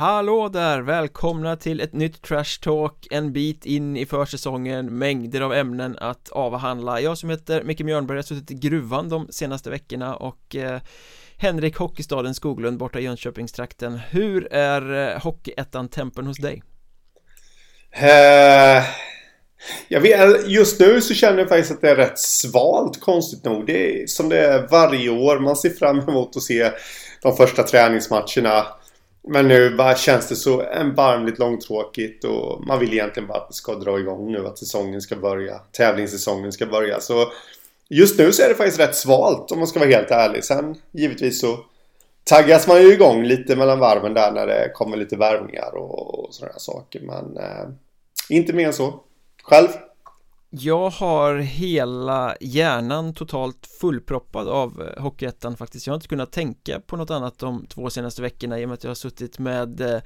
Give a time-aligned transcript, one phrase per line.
[0.00, 0.80] Hallå där!
[0.80, 6.28] Välkomna till ett nytt Trash Talk En bit in i försäsongen Mängder av ämnen att
[6.28, 10.80] avhandla Jag som heter Micke Mjörnberg har suttit i gruvan de senaste veckorna och eh,
[11.36, 16.62] Henrik Hockeystaden Skoglund borta i Jönköpingstrakten Hur är eh, Hockeyettan-tempen hos dig?
[18.02, 18.84] Uh,
[19.88, 23.44] jag vet, eh, just nu så känner jag faktiskt att det är rätt svalt konstigt
[23.44, 23.66] nog.
[23.66, 25.38] Det är som det är varje år.
[25.38, 26.70] Man ser fram emot att se
[27.22, 28.66] de första träningsmatcherna.
[29.22, 33.54] Men nu bara känns det så erbarmligt långtråkigt och man vill egentligen bara att det
[33.54, 34.46] ska dra igång nu.
[34.46, 35.58] Att säsongen ska börja.
[35.72, 37.00] Tävlingssäsongen ska börja.
[37.00, 37.32] Så
[37.88, 40.44] just nu så är det faktiskt rätt svalt om man ska vara helt ärlig.
[40.44, 41.58] Sen givetvis så
[42.24, 46.34] taggas man ju igång lite mellan varven där när det kommer lite värvningar och, och
[46.34, 47.00] sådana saker.
[47.00, 47.68] Men eh,
[48.28, 49.00] inte mer än så.
[49.42, 49.68] Själv?
[50.52, 55.86] Jag har hela hjärnan totalt fullproppad av eh, Hockeyettan faktiskt.
[55.86, 58.74] Jag har inte kunnat tänka på något annat de två senaste veckorna i och med
[58.74, 60.00] att jag har suttit med eh,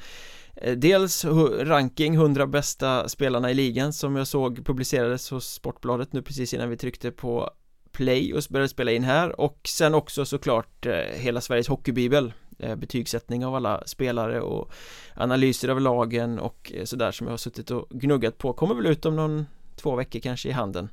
[0.56, 1.24] eh Dels
[1.60, 6.70] ranking 100 bästa spelarna i ligan som jag såg publicerades hos Sportbladet nu precis innan
[6.70, 7.50] vi tryckte på
[7.92, 9.40] play och började spela in här.
[9.40, 14.72] Och sen också såklart eh, hela Sveriges hockeybibel eh, betygssättning av alla spelare och
[15.14, 18.52] analyser av lagen och eh, sådär som jag har suttit och gnuggat på.
[18.52, 20.88] Kommer väl ut om någon två veckor kanske i handen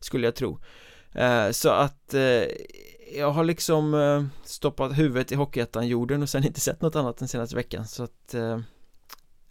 [0.00, 0.58] skulle jag tro.
[1.12, 2.44] Eh, så att eh,
[3.16, 7.28] jag har liksom eh, stoppat huvudet i Hockeyettan-jorden och sen inte sett något annat den
[7.28, 7.86] senaste veckan.
[7.86, 8.34] Så att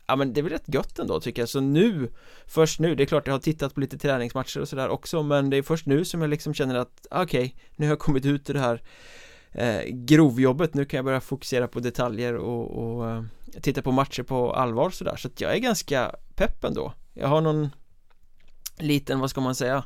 [0.08, 2.10] Ja men det är väl rätt gött ändå tycker jag, så nu
[2.46, 5.50] Först nu, det är klart jag har tittat på lite träningsmatcher och sådär också men
[5.50, 8.26] det är först nu som jag liksom känner att okej, okay, nu har jag kommit
[8.26, 8.82] ut ur det här
[9.52, 13.24] eh, grovjobbet, nu kan jag börja fokusera på detaljer och, och
[13.62, 15.16] titta på matcher på allvar sådär.
[15.16, 16.94] Så att jag är ganska pepp ändå.
[17.14, 17.70] Jag har någon
[18.80, 19.84] liten, vad ska man säga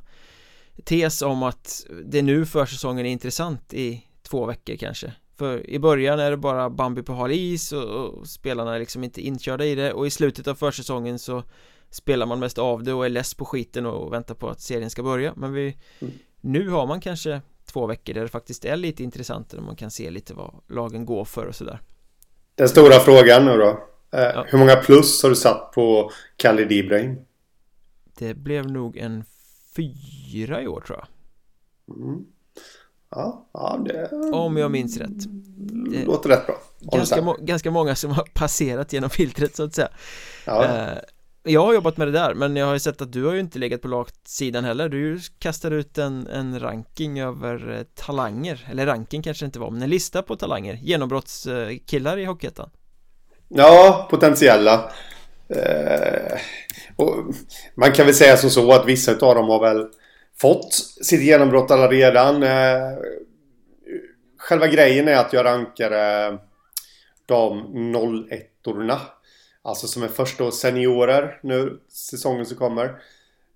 [0.84, 6.20] tes om att det nu försäsongen är intressant i två veckor kanske för i början
[6.20, 9.76] är det bara Bambi på hal is och, och, spelarna är liksom inte inkörda i
[9.76, 11.44] det och i slutet av försäsongen så
[11.90, 14.90] spelar man mest av det och är less på skiten och väntar på att serien
[14.90, 16.14] ska börja men vi mm.
[16.42, 19.92] nu har man kanske två veckor där det faktiskt är lite intressant och man kan
[19.92, 21.80] se lite vad lagen går för och sådär
[22.56, 23.70] Den stora frågan nu då
[24.18, 24.46] eh, ja.
[24.48, 27.16] Hur många plus har du satt på Khalid Ibrahim?
[28.18, 29.24] Det blev nog en
[29.76, 31.08] fyra i år tror jag.
[31.98, 32.26] Mm.
[33.10, 34.10] Ja, ja det...
[34.34, 35.24] Om jag minns rätt.
[35.92, 36.56] Det Låter rätt bra.
[36.80, 39.90] Ganska, må ganska många som har passerat genom filtret så att säga.
[40.46, 40.66] Ja.
[40.66, 40.98] eh,
[41.44, 43.40] Jag har jobbat med det där men jag har ju sett att du har ju
[43.40, 44.90] inte legat på sidan heller.
[44.90, 48.68] Du kastar ut en, en ranking över eh, talanger.
[48.72, 50.76] Eller ranking kanske inte var men en lista på talanger.
[50.76, 52.70] Genombrottskillar i Hockeyettan.
[53.48, 54.92] Ja, potentiella
[57.76, 59.88] Man kan väl säga som så att vissa av dem har väl
[60.42, 62.44] fått sitt genombrott alla redan.
[62.44, 62.98] Eh,
[64.38, 66.40] själva grejen är att jag rankar eh,
[67.26, 69.00] de 01-orna.
[69.62, 72.86] Alltså som är första seniorer nu säsongen som kommer.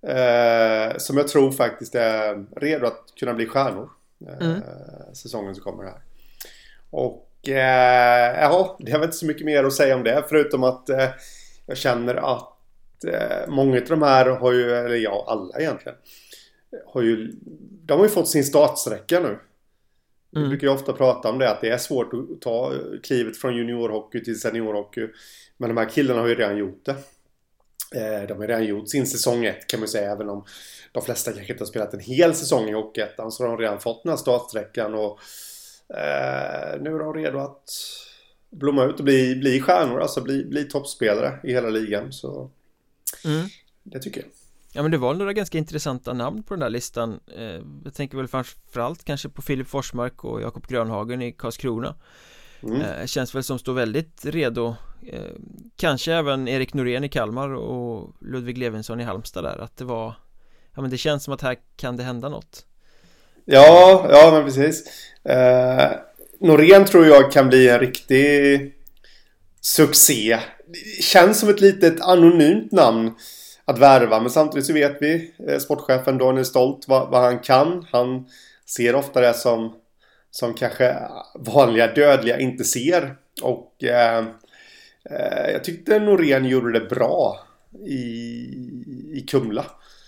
[0.06, 3.90] Eh, som jag tror faktiskt är redo att kunna bli stjärnor.
[4.40, 4.60] Mm.
[5.12, 6.00] Säsongen som kommer här.
[6.90, 10.24] Och eh, ja, det har väl inte så mycket mer att säga om det.
[10.28, 11.08] Förutom att eh,
[11.66, 15.96] jag känner att eh, många av de här har ju, eller ja, alla egentligen
[16.86, 17.32] har ju,
[17.86, 19.38] de har ju fått sin startsträcka nu.
[20.30, 20.50] Vi mm.
[20.50, 24.24] brukar ju ofta prata om det att det är svårt att ta klivet från juniorhockey
[24.24, 25.08] till seniorhockey.
[25.56, 26.96] Men de här killarna har ju redan gjort det.
[27.94, 30.44] Eh, de har redan gjort sin säsong 1 kan man säga även om
[30.92, 33.80] de flesta kanske inte har spelat en hel säsong i Hockeyettan så de har redan
[33.80, 35.18] fått den här startsträckan och
[35.96, 37.70] eh, nu är de redo att
[38.52, 42.12] blomma ut och bli, bli stjärnor, alltså bli, bli toppspelare i hela ligan.
[42.12, 42.50] Så
[43.24, 43.46] mm.
[43.82, 44.30] det tycker jag.
[44.74, 48.16] Ja men det var några ganska intressanta namn på den där listan eh, Jag tänker
[48.16, 51.94] väl framförallt kanske på Filip Forsmark och Jakob Grönhagen i Karlskrona
[52.62, 52.80] mm.
[52.80, 54.74] Eh, känns väl som står väldigt redo
[55.06, 55.32] eh,
[55.76, 60.14] Kanske även Erik Norén i Kalmar och Ludvig Levinsson i Halmstad där att det var
[60.74, 62.66] Ja men det känns som att här kan det hända något
[63.44, 64.84] Ja, ja men precis
[65.24, 65.90] eh,
[66.42, 68.72] Norén tror jag kan bli en riktig
[69.60, 70.38] succé
[71.00, 73.10] Känns som ett litet anonymt namn
[73.64, 74.20] att värva.
[74.20, 77.86] Men samtidigt så vet vi eh, sportchefen Daniel Stolt vad, vad, han kan.
[77.92, 78.26] Han
[78.66, 79.74] ser ofta det som,
[80.30, 80.96] som kanske
[81.34, 83.16] vanliga dödliga inte ser.
[83.42, 84.18] Och eh,
[85.10, 87.40] eh, jag tyckte Norén gjorde det bra
[87.86, 88.02] i,
[89.14, 89.64] i Kumla.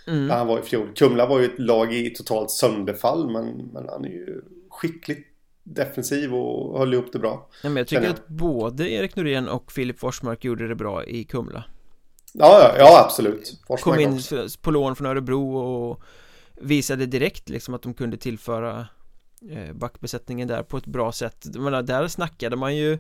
[0.06, 0.28] Mm.
[0.28, 0.94] Där han var i fjol.
[0.94, 3.30] Kumla var ju ett lag i totalt sönderfall.
[3.30, 4.40] Men, men han är ju
[4.70, 5.33] skickligt
[5.64, 7.48] defensiv och höll ihop det bra.
[7.62, 11.24] Ja, men jag tycker att både Erik Norén och Filip Forsmark gjorde det bra i
[11.24, 11.64] Kumla.
[12.32, 13.60] Ja, ja, absolut.
[13.66, 14.46] Forsmark Kom in också.
[14.60, 16.02] på lån från Örebro och
[16.54, 18.86] visade direkt liksom att de kunde tillföra
[19.50, 21.46] eh, backbesättningen där på ett bra sätt.
[21.56, 22.98] Menar, där snackade man ju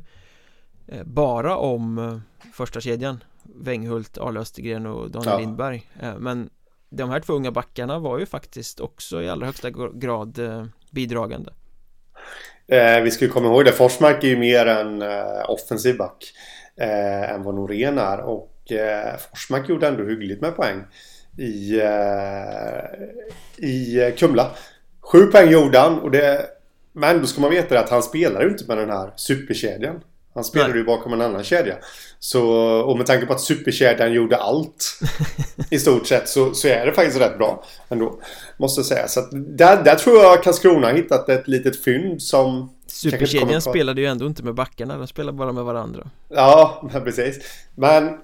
[0.86, 2.18] eh, bara om eh,
[2.52, 5.38] första kedjan Wenghult, Arle Östergren och Daniel ja.
[5.38, 6.50] Lindberg Men
[6.90, 10.40] de här två unga backarna var ju faktiskt också i allra högsta grad
[10.90, 11.52] bidragande
[12.68, 16.32] eh, Vi ska ju komma ihåg det, Forsmark är ju mer en eh, offensiv back
[16.80, 20.84] eh, än vad Norén är och eh, Forsmark gjorde ändå hyggligt med poäng
[21.38, 22.84] i, eh,
[23.56, 24.50] i eh, Kumla.
[25.00, 26.46] Sju poäng gjorde han och det
[26.96, 30.00] men då ska man veta att han spelar ju inte med den här superkedjan.
[30.34, 31.74] Han spelade ju bakom en annan kedja.
[32.18, 32.50] Så,
[32.80, 34.98] och med tanke på att superkedjan gjorde allt
[35.70, 38.20] i stort sett så, så är det faktiskt rätt bra ändå.
[38.56, 39.08] Måste jag säga.
[39.08, 42.70] Så att där, där tror jag Karlskrona har hittat ett litet fynd som...
[42.86, 44.96] Superkedjan spelade ju ändå inte med backarna.
[44.96, 46.10] De spelade bara med varandra.
[46.28, 47.38] Ja, precis.
[47.74, 48.18] Men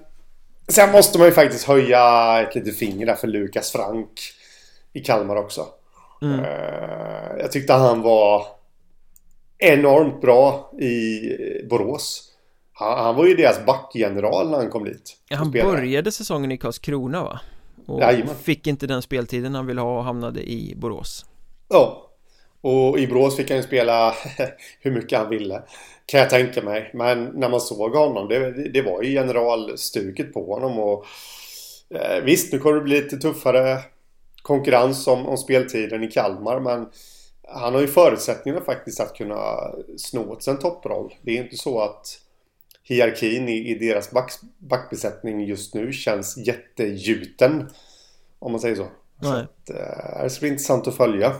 [0.67, 4.21] sen måste man ju faktiskt höja ett litet finger där för Lukas Frank
[4.93, 5.65] i Kalmar också.
[6.21, 6.39] Mm.
[6.39, 6.45] Uh,
[7.39, 8.45] jag tyckte han var
[9.61, 11.21] enormt bra i
[11.69, 12.27] Borås.
[12.73, 15.17] Han, han var ju deras backgeneral när han kom dit.
[15.29, 17.39] Ja, han började säsongen i Karlskrona va?
[17.85, 18.35] Och Jajamän.
[18.35, 21.25] fick inte den speltiden han ville ha och hamnade i Borås.
[21.69, 22.07] Ja.
[22.61, 24.15] Och i Borås fick han ju spela
[24.81, 25.63] hur mycket han ville.
[26.05, 26.91] Kan jag tänka mig.
[26.93, 30.79] Men när man såg honom, det, det var ju generalstuket på honom.
[30.79, 31.05] Och,
[31.95, 33.79] eh, visst, nu kommer det bli lite tuffare
[34.41, 36.59] konkurrens om, om speltiden i Kalmar.
[36.59, 36.87] Men
[37.53, 41.13] han har ju förutsättningarna faktiskt att kunna snå åt sig en topproll.
[41.21, 42.19] Det är inte så att
[42.83, 47.69] hierarkin i, i deras back, backbesättning just nu känns jättegjuten.
[48.39, 48.87] Om man säger så.
[49.21, 49.31] Nej.
[49.31, 51.33] Så att, äh, det ska bli intressant att följa.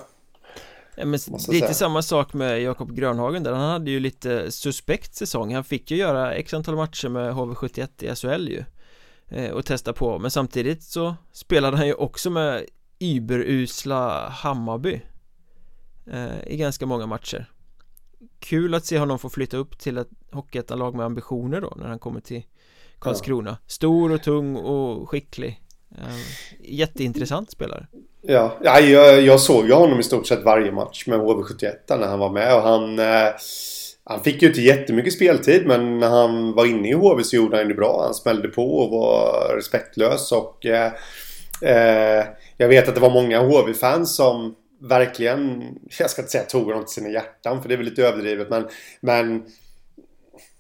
[0.95, 1.73] Ja, men lite säga.
[1.73, 5.97] samma sak med Jakob Grönhagen där, han hade ju lite suspekt säsong Han fick ju
[5.97, 8.63] göra x antal matcher med HV71 i SHL ju
[9.29, 12.65] eh, Och testa på, men samtidigt så spelade han ju också med
[12.99, 14.99] überusla Hammarby eh,
[16.47, 17.49] i ganska många matcher.
[18.39, 21.99] Kul att se honom få flytta upp till ett hockeyettanlag med ambitioner då när han
[21.99, 22.43] kommer till
[22.99, 23.57] Karlskrona.
[23.67, 25.61] Stor och tung och skicklig.
[25.97, 26.15] Eh,
[26.59, 27.87] Jätteintressant spelare.
[28.21, 32.07] Ja, ja jag, jag såg ju honom i stort sett varje match med HV71 när
[32.07, 33.33] han var med och han eh,
[34.03, 37.57] Han fick ju inte jättemycket speltid men när han var inne i HV så gjorde
[37.57, 38.03] han det bra.
[38.03, 40.91] Han smällde på och var respektlös och eh,
[41.61, 42.25] eh
[42.57, 45.63] Jag vet att det var många HV-fans som verkligen,
[45.99, 48.49] jag ska inte säga tog honom till sina hjärtan för det är väl lite överdrivet
[48.49, 48.67] men,
[49.01, 49.45] men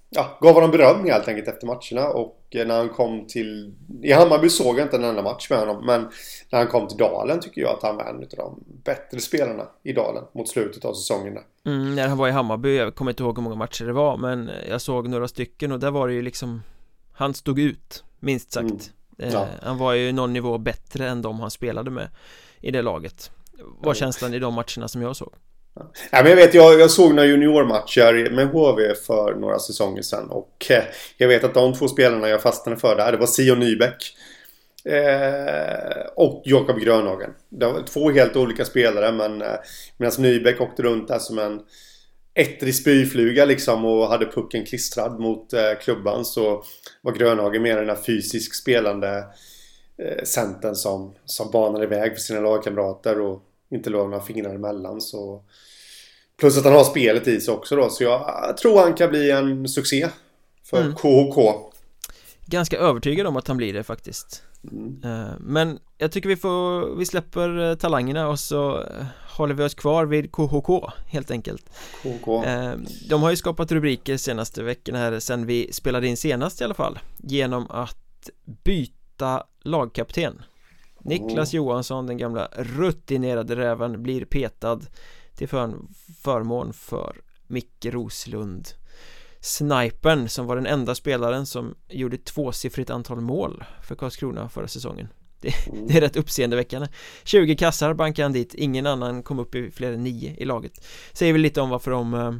[0.09, 3.73] ja, gav honom beröm helt enkelt efter matcherna och när han kom till
[4.03, 6.01] i Hammarby såg jag inte en enda match med honom men
[6.49, 9.67] när han kom till Dalen tycker jag att han var en av de bättre spelarna
[9.83, 13.23] i Dalen mot slutet av säsongen mm, när han var i Hammarby, jag kommer inte
[13.23, 16.13] ihåg hur många matcher det var men jag såg några stycken och där var det
[16.13, 16.61] ju liksom
[17.13, 18.69] han stod ut minst sagt
[19.19, 19.33] mm.
[19.33, 19.41] ja.
[19.41, 22.09] eh, han var ju någon nivå bättre än de han spelade med
[22.61, 23.31] i det laget
[23.79, 25.33] var känslan i de matcherna som jag såg.
[25.75, 30.29] Ja, men jag vet, jag, jag såg några juniormatcher med HV för några säsonger sedan
[30.29, 30.83] och eh,
[31.17, 34.15] jag vet att de två spelarna jag fastnade för där, det var Sion Nybeck
[34.85, 37.33] eh, och Jakob Grönhagen.
[37.49, 39.55] Det var två helt olika spelare men eh,
[39.97, 41.61] medan Nybeck åkte runt där som en
[42.33, 46.63] ettrig spyfluga liksom och hade pucken klistrad mot eh, klubban så
[47.01, 49.25] var Grönhagen mer den här fysiskt spelande
[49.97, 55.01] eh, centern som, som banade iväg för sina lagkamrater och inte låg några fingrar emellan
[55.01, 55.43] så
[56.37, 59.31] Plus att han har spelet i sig också då så jag tror han kan bli
[59.31, 60.07] en succé
[60.63, 60.95] För mm.
[60.95, 61.71] KHK
[62.45, 64.43] Ganska övertygad om att han blir det faktiskt.
[64.71, 65.01] Mm.
[65.03, 69.05] Eh, men jag tycker vi får Vi släpper eh, talangerna och så eh,
[69.37, 71.69] Håller vi oss kvar vid KHK helt enkelt.
[72.01, 72.43] KHK
[73.09, 76.73] De har ju skapat rubriker senaste veckorna här sen vi spelade in senast i alla
[76.73, 78.29] fall Genom att
[78.63, 80.41] byta lagkapten
[81.03, 84.79] Niklas Johansson, den gamla rutinerade räven, blir petad
[85.35, 85.73] till för
[86.23, 88.67] förmån för Micke Roslund.
[89.39, 95.07] Snipern som var den enda spelaren som gjorde tvåsiffrigt antal mål för Karlskrona förra säsongen.
[95.41, 95.87] Det, mm.
[95.87, 96.87] det är rätt uppseendeväckande.
[97.23, 100.85] 20 kassar bankade han dit, ingen annan kom upp i fler än 9 i laget.
[101.13, 102.33] Säger väl lite om varför de eh,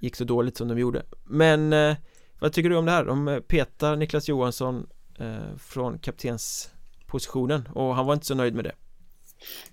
[0.00, 1.02] gick så dåligt som de gjorde.
[1.24, 1.96] Men eh,
[2.38, 3.04] vad tycker du om det här?
[3.04, 4.86] De petar Niklas Johansson
[5.18, 6.70] eh, från kaptens
[7.08, 8.74] positionen och han var inte så nöjd med det.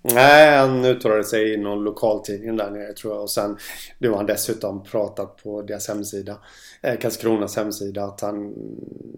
[0.02, 3.58] Nej, han uttalade sig i någon lokaltidning där nere tror jag och sen
[3.98, 6.38] nu har han dessutom pratat på deras hemsida
[6.82, 8.54] eh, Karlskronas hemsida att han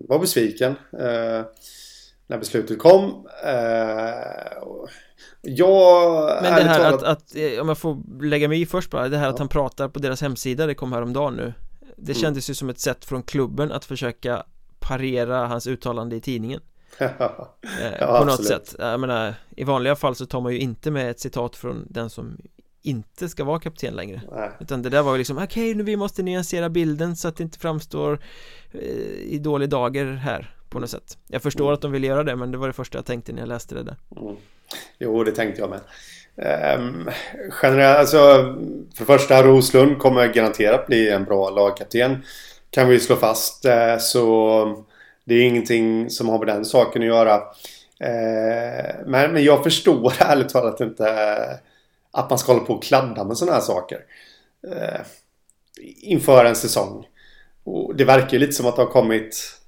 [0.08, 1.44] var besviken eh,
[2.26, 3.26] när beslutet kom.
[3.44, 3.52] Eh,
[5.40, 7.02] jag, Men det här talat...
[7.02, 9.30] att, att, eh, om jag får lägga mig i först bara, det här ja.
[9.30, 11.54] att han pratar på deras hemsida, det kom häromdagen nu.
[11.96, 12.22] Det mm.
[12.22, 14.44] kändes ju som ett sätt från klubben att försöka
[14.78, 16.60] parera hans uttalande i tidningen.
[17.00, 20.90] Eh, ja, på något sätt Jag menar, i vanliga fall så tar man ju inte
[20.90, 22.37] med ett citat från den som
[22.83, 24.50] inte ska vara kapten längre Nej.
[24.61, 27.42] Utan det där var ju liksom, okej nu vi måste nyansera bilden så att det
[27.42, 28.18] inte framstår
[28.73, 28.80] eh,
[29.25, 31.75] i dålig dager här på något sätt Jag förstår Mm.
[31.75, 33.75] att de vill göra det men det var det första jag tänkte när jag läste
[33.75, 34.37] det där Mm.
[34.99, 35.80] Jo, det tänkte jag med.
[36.78, 37.11] Um,
[37.62, 38.16] generellt, alltså,
[38.95, 42.23] för det första, Roslund kommer garanterat bli en bra lagkapten.
[42.71, 43.64] Kan vi slå fast.
[44.00, 44.85] Så
[45.28, 47.35] det är ingenting som har med den saken att göra.
[48.00, 51.56] Eh, men, men jag förstår ärligt talat inte eh,
[52.11, 53.99] att man ska hålla på och kladda med sådana här saker.
[54.66, 55.00] Eh,
[56.02, 57.06] inför en säsong.
[57.64, 59.61] Och det verkar ju lite som att det har kommit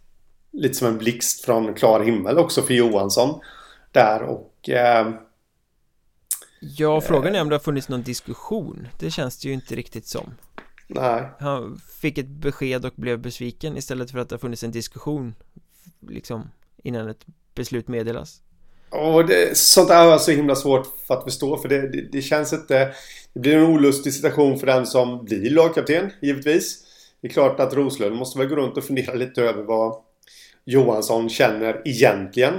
[0.53, 3.41] lite som en blixt från klar himmel också för Johansson.
[3.93, 4.69] Där och...
[4.69, 5.11] Eh,
[6.63, 10.07] Ja, frågan är om det har funnits någon diskussion Det känns det ju inte riktigt
[10.07, 10.35] som
[10.95, 11.29] nej.
[11.39, 15.35] Han fick ett besked och blev besviken istället för att det har funnits en diskussion
[16.09, 16.51] Liksom
[16.83, 18.41] innan ett beslut meddelas
[18.91, 22.23] Och det, sånt där är så himla svårt för att förstå för det, det, det
[22.23, 22.95] känns inte...
[23.33, 26.85] Det blir en olustig situation för den som blir lagkapten, givetvis.
[27.21, 29.95] Det är klart att Roslund måste väl gå runt och fundera lite över vad
[30.65, 32.55] Johansson känner egentligen.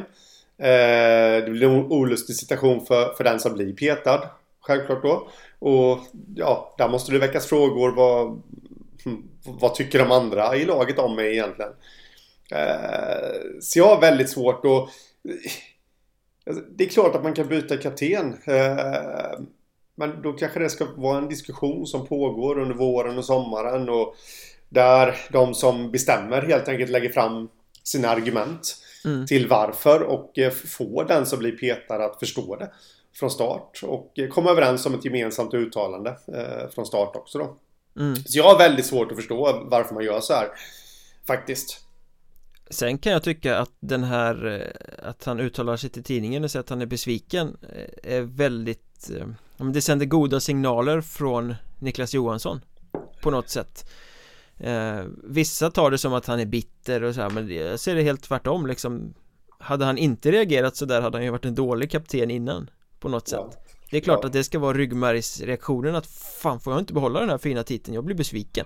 [0.57, 4.29] Eh, det blir en olustig situation för, för den som blir petad.
[4.61, 5.29] Självklart då.
[5.61, 5.99] Och
[6.35, 7.91] ja, där måste det väckas frågor.
[7.91, 8.41] Vad,
[9.05, 11.71] hm, vad tycker de andra i laget om mig egentligen?
[12.51, 14.89] Eh, så jag har väldigt svårt att...
[16.45, 18.37] Alltså, Det är klart att man kan byta kapten.
[18.45, 19.39] eh,
[19.95, 23.89] Men då kanske det ska vara en diskussion som pågår under våren och sommaren.
[23.89, 24.15] Och
[24.69, 27.49] där de som bestämmer helt enkelt lägger fram
[27.83, 29.25] sina argument Mm.
[29.25, 32.71] till varför och eh, få den som blir petad att förstå det
[33.13, 33.81] från start.
[33.83, 37.57] Och komma överens om ett gemensamt uttalande eh, från start också då.
[38.01, 38.15] mm.
[38.15, 40.47] Så jag har väldigt svårt att förstå varför man gör så här.
[41.27, 41.85] Faktiskt.
[42.69, 46.51] Sen kan jag tycka att den här eh, Att han uttalar sig till tidningen och
[46.51, 49.11] säger att han är besviken eh, Är väldigt
[49.73, 52.61] Det sänder goda signaler från Niklas Johansson
[53.21, 53.89] På något sätt
[55.23, 58.01] Vissa tar det som att han är bitter och så här Men jag ser det
[58.01, 59.13] helt tvärtom liksom
[59.59, 62.69] Hade han inte reagerat så där hade han ju varit en dålig kapten innan
[63.01, 63.53] På något sätt Ja.
[63.91, 64.27] Det är klart Ja.
[64.27, 67.95] att det ska vara ryggmärgsreaktionen att Fan får jag inte behålla den här fina titeln?
[67.95, 68.65] Jag blir besviken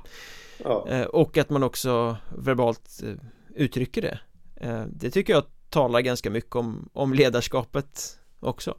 [0.64, 0.88] Ja.
[0.90, 3.14] Eh, Och att man också verbalt eh,
[3.56, 4.20] uttrycker det
[4.62, 8.78] Eh, Det tycker jag talar ganska mycket om, om ledarskapet också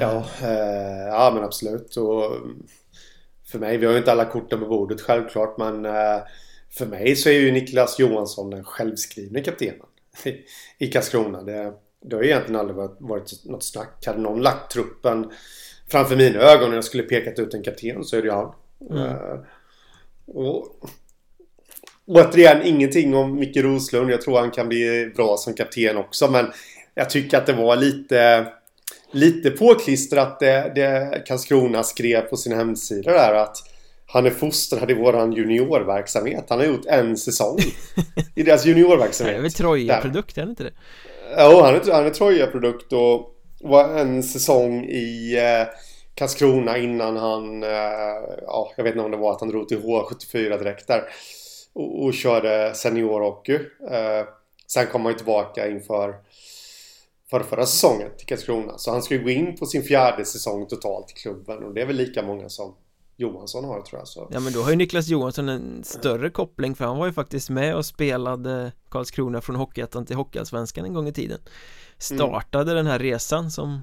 [0.00, 0.24] Ja,
[1.08, 1.96] ja men absolut.
[1.96, 2.32] Och
[3.46, 5.82] för mig, vi har ju inte alla korten på bordet självklart, men
[6.70, 9.86] för mig så är ju Niklas Johansson den självskrivne kaptenen
[10.24, 10.44] i-
[10.84, 11.42] i Karlskrona.
[11.42, 11.72] Det,
[12.04, 14.06] det har ju egentligen aldrig varit, varit något snack.
[14.06, 15.30] Hade någon lagt truppen
[15.88, 18.52] framför mina ögon och jag skulle pekat ut en kapten så är det han.
[18.90, 19.02] Mm.
[19.02, 19.38] Eh,
[20.26, 20.66] och,
[22.06, 24.10] återigen, ingenting om Micke Roslund.
[24.10, 26.52] Jag tror han kan bli bra som kapten också, men
[26.94, 28.46] jag tycker att det var lite
[29.14, 33.56] lite påklistrat det, det Karlskrona skrev på sin hemsida där att
[34.06, 36.44] han är fostrad i våran juniorverksamhet.
[36.48, 37.58] Han har gjort en säsong
[38.34, 39.42] i deras Det är juniorverksamhet.
[39.42, 40.72] väl Troja-produkt, är det inte det?
[41.36, 45.74] Ja, han är, han är Troja-produkt och var en säsong i eh,
[46.14, 47.68] Karlskrona innan han, eh,
[48.42, 51.02] ja, jag vet inte om det var att han drog till H74 direkt där
[51.72, 53.54] och, och körde seniorhockey.
[53.90, 54.26] Eh,
[54.66, 56.14] sen kom han ju tillbaka inför
[57.30, 58.78] för förra säsongen till Karlskrona.
[58.78, 61.80] Så han ska ju gå in på sin fjärde säsong totalt i klubben och det
[61.80, 62.74] är väl lika många som
[63.16, 64.08] Johansson har tror jag.
[64.08, 64.28] Så.
[64.32, 67.50] Ja men då har ju Niklas Johansson en större koppling för han var ju faktiskt
[67.50, 71.38] med och spelade Karlskrona från Hockeyettan till Hockeyallsvenskan en gång i tiden
[71.98, 73.82] Startade den här resan som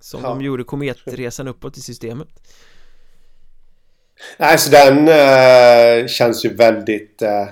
[0.00, 0.28] Som Ja.
[0.28, 2.28] de gjorde kometresan uppåt i systemet
[4.36, 7.48] Nej, så den eh, känns ju väldigt eh,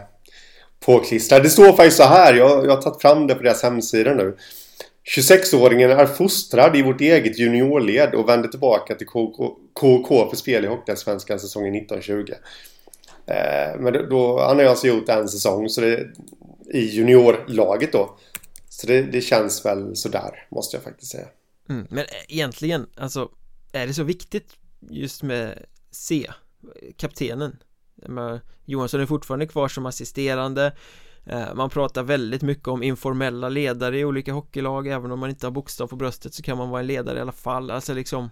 [0.81, 1.43] påklistrad.
[1.43, 2.35] Det står faktiskt så här.
[2.35, 4.37] Jag, jag har tagit fram det på deras hemsida nu.
[5.07, 10.69] 26-åringen är fostrad i vårt eget juniorled och vänder tillbaka till KK, för spel i
[10.69, 12.33] Hockeyallsvenskan säsongen 1920.
[13.27, 16.11] Eh, men då, då, han har alltså gjort en säsong så det,
[16.73, 18.19] i juniorlaget då.
[18.69, 21.27] Så det, det känns väl sådär, måste jag faktiskt säga.
[21.69, 21.87] mm.
[21.91, 23.31] Men egentligen, alltså
[23.73, 24.53] Är det så viktigt
[24.91, 26.31] just med C
[26.97, 27.57] Kaptenen
[28.65, 30.73] Johansson är fortfarande kvar som assisterande
[31.27, 35.47] Eh, man pratar väldigt mycket om informella ledare i olika hockeylag Även om man inte
[35.47, 38.31] har bokstav på bröstet så kan man vara en ledare i alla fall Alltså liksom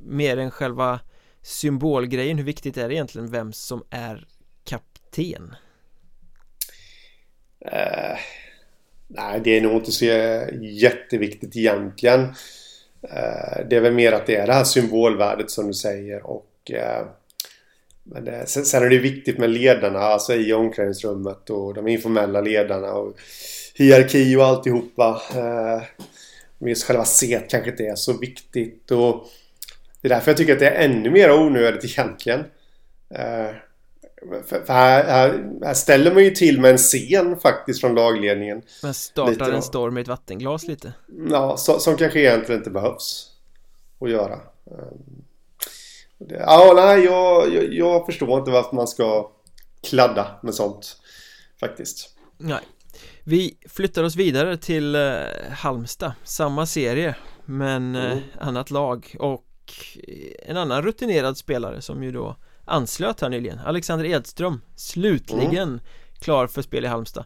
[0.00, 1.00] Mer än själva
[1.42, 4.26] symbolgrejen Hur viktigt är det egentligen vem som är
[4.64, 5.54] kapten?
[7.64, 8.18] Uh,
[9.08, 10.04] nej, det är nog inte så
[10.60, 12.20] jätteviktigt egentligen.
[12.20, 16.70] uh, det är väl mer att det är det här symbolvärdet som du säger och
[16.70, 17.08] uh,
[18.02, 22.40] men det, sen, sen är det viktigt med ledarna, alltså i omklädningsrummet och de informella
[22.40, 23.16] ledarna och
[23.74, 25.22] hierarki och alltihopa.
[25.34, 25.82] Eh,
[26.58, 29.26] men just själva set kanske inte är så viktigt och
[30.00, 32.40] Det är därför jag tycker att det är ännu mer onödigt egentligen.
[33.14, 33.54] Eh,
[34.46, 38.62] för, för här, här, här, ställer man ju till med en scen faktiskt från lagledningen.
[38.82, 40.92] Men startar en storm i ett vattenglas lite.
[41.30, 43.30] Ja, så, som kanske egentligen inte behövs
[44.00, 44.40] att göra.
[46.28, 49.30] Ja, nej, jag, jag, jag förstår inte varför man ska
[49.82, 50.96] kladda med sånt
[51.60, 52.16] faktiskt.
[52.38, 52.60] Nej.
[53.24, 58.24] Vi flyttar oss vidare till eh, Halmstad, samma serie men eh, mm.
[58.40, 59.44] annat lag och
[60.38, 65.80] en annan rutinerad spelare som ju då anslöt här nyligen Alexander Edström slutligen mm.
[66.18, 67.24] klar för spel i Halmstad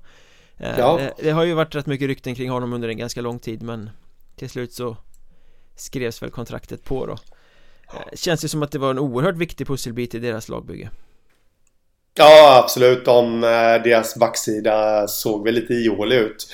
[0.57, 0.97] eh, ja.
[0.97, 3.63] det, det, har ju varit rätt mycket rykten kring honom under en ganska lång tid
[3.63, 3.91] men
[4.37, 4.97] till slut så
[5.77, 7.19] skrevs väl kontraktet på då eh,
[8.15, 10.91] Känns ju som att det var en oerhört viktig pusselbit i deras lagbygge
[12.19, 13.05] Ja, absolut.
[13.05, 16.49] De, eh, deras backsida såg väl lite ihålig ut.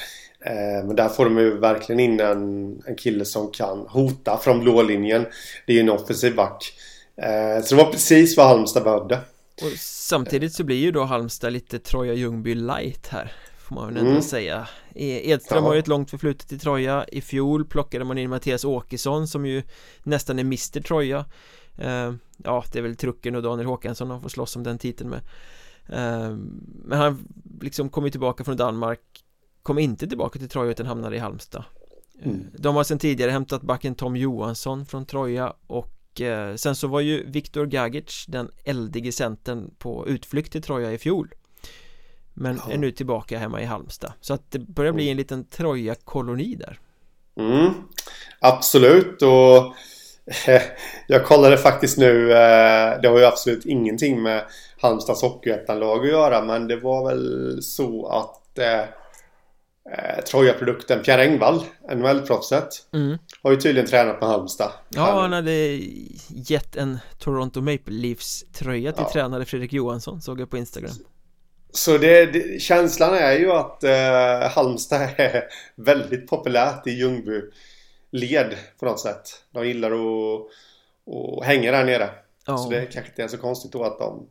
[0.45, 4.61] Eh, men där får de ju verkligen in en, en kille som kan hota från
[4.61, 5.27] blålinjen.
[5.67, 6.73] Det är ju en offensiv back.
[7.17, 9.19] Eh, så det var precis vad Halmstad behövde.
[9.63, 13.33] Och samtidigt så blir ju då Halmstad lite Troja Ljungby light här
[13.73, 14.23] Får man väl ändå mm.
[14.23, 14.69] säga.
[14.95, 15.69] E- Edström ja.
[15.69, 17.05] har ju ett långt förflutet i Troja.
[17.05, 19.63] I fjol plockade man in Mattias Åkesson som ju
[20.03, 21.25] nästan är Mr Troja.
[21.85, 22.15] Uh,
[22.45, 25.21] Ja, det är väl Trucken och Daniel Håkansson de får slåss om den titeln med.
[25.89, 26.37] Uh,
[26.85, 27.29] Men han
[27.61, 29.01] liksom kom ju tillbaka från Danmark.
[29.63, 31.65] Kom inte tillbaka till Troja utan hamnade i Halmstad.
[32.23, 32.47] Mm.
[32.59, 36.21] De har sedan tidigare hämtat backen Tom Johansson från Troja och
[36.57, 41.35] sen så var ju Viktor Gagic den eldige centern på utflykt till Troja i fjol
[42.35, 42.73] men ja.
[42.73, 46.79] är nu tillbaka hemma i Halmstad Så att det börjar bli en liten Troja-koloni där
[47.37, 47.73] mm,
[48.41, 49.75] Absolut och
[51.07, 54.45] jag kollade faktiskt nu eh, Det har ju absolut ingenting med
[54.81, 61.63] Halmstads Hockeyettan-lag att göra men det var väl så att eh, eh Troja-produkten Pierre Engvall,
[61.95, 63.19] NHL-proffset mm.
[63.43, 65.81] Har ju tydligen tränat med Halmstad Ja, han hade
[66.29, 69.13] gett en Toronto Maple Leafs tröja till ja.
[69.13, 70.93] tränare Fredrik Johansson såg jag på Instagram
[71.73, 77.41] så det, det, känslan är ju att eh, Halmstad är väldigt populärt i Ljungby
[78.11, 79.45] led på något sätt.
[79.51, 80.47] De gillar att,
[81.15, 82.11] att hänga där nere.
[82.47, 82.59] Ja.
[82.59, 84.27] Så det kanske inte är så konstigt då att de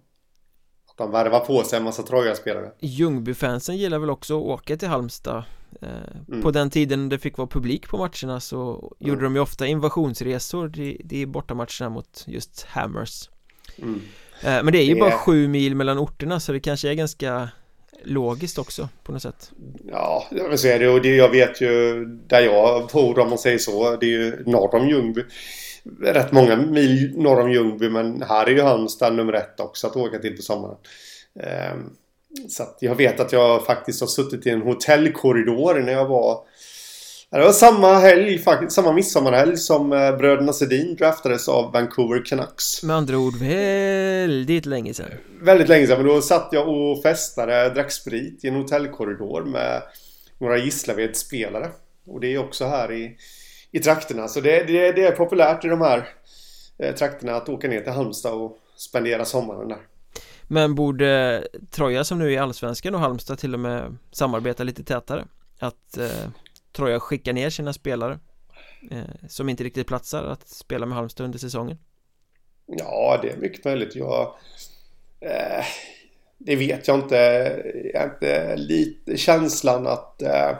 [0.92, 2.72] att de värvar på sig en massa Troja-spelare.
[2.80, 5.44] Ljungby-fansen gillar väl också att åka till Halmstad
[5.82, 5.90] eh,
[6.28, 6.42] mm.
[6.42, 9.10] På den tiden det fick vara publik på matcherna så mm.
[9.10, 13.30] gjorde de ju ofta invasionsresor till, till bortamatcherna mot just Hammers
[13.78, 14.02] mm.
[14.44, 15.00] Eh, men det är ju det...
[15.00, 17.50] bara sju mil mellan orterna så det kanske är ganska
[18.04, 19.52] logiskt också på något sätt.
[19.88, 23.58] Ja, så är det och det, jag vet ju där jag bor om man säger
[23.58, 23.96] så.
[23.96, 25.24] Det är ju norr om Ljungby.
[26.02, 29.96] Rätt många mil norr om Ljungby men här är ju Halmstad nummer ett också att
[29.96, 30.78] åka till på sommaren.
[31.40, 31.90] Ehm,
[32.50, 36.40] så jag vet att jag faktiskt har suttit i en hotellkorridor när jag var
[37.40, 42.84] det var samma helg, faktiskt, samma midsommarhelg som eh, bröderna Sedin draftades av Vancouver Canucks.
[42.84, 45.08] Med andra ord väldigt länge sedan.
[45.42, 49.82] Väldigt länge sedan, men då satt jag och festade, drack sprit i en hotellkorridor med
[50.40, 51.70] några Gislaved-spelare.
[52.08, 53.18] Och det är också här i,
[53.72, 54.28] i trakterna.
[54.28, 56.08] Så det, det, det är populärt i de här
[56.80, 59.80] eh, trakterna att åka ner till Halmstad och spendera sommaren där.
[60.48, 64.84] Men borde Troja som nu är i Allsvenskan och Halmstad till och med samarbeta lite
[64.84, 65.26] tätare?
[65.60, 66.30] Att eh,
[66.72, 68.20] Troja skickar ner sina spelare
[68.92, 71.78] eh, Som inte riktigt platsar att spela med Halmstad under säsongen
[72.66, 74.36] Ja, det är mycket möjligt Jag
[75.20, 75.66] eh,
[76.38, 77.16] Det vet jag inte
[77.94, 80.58] Jag har inte lite känslan att eh,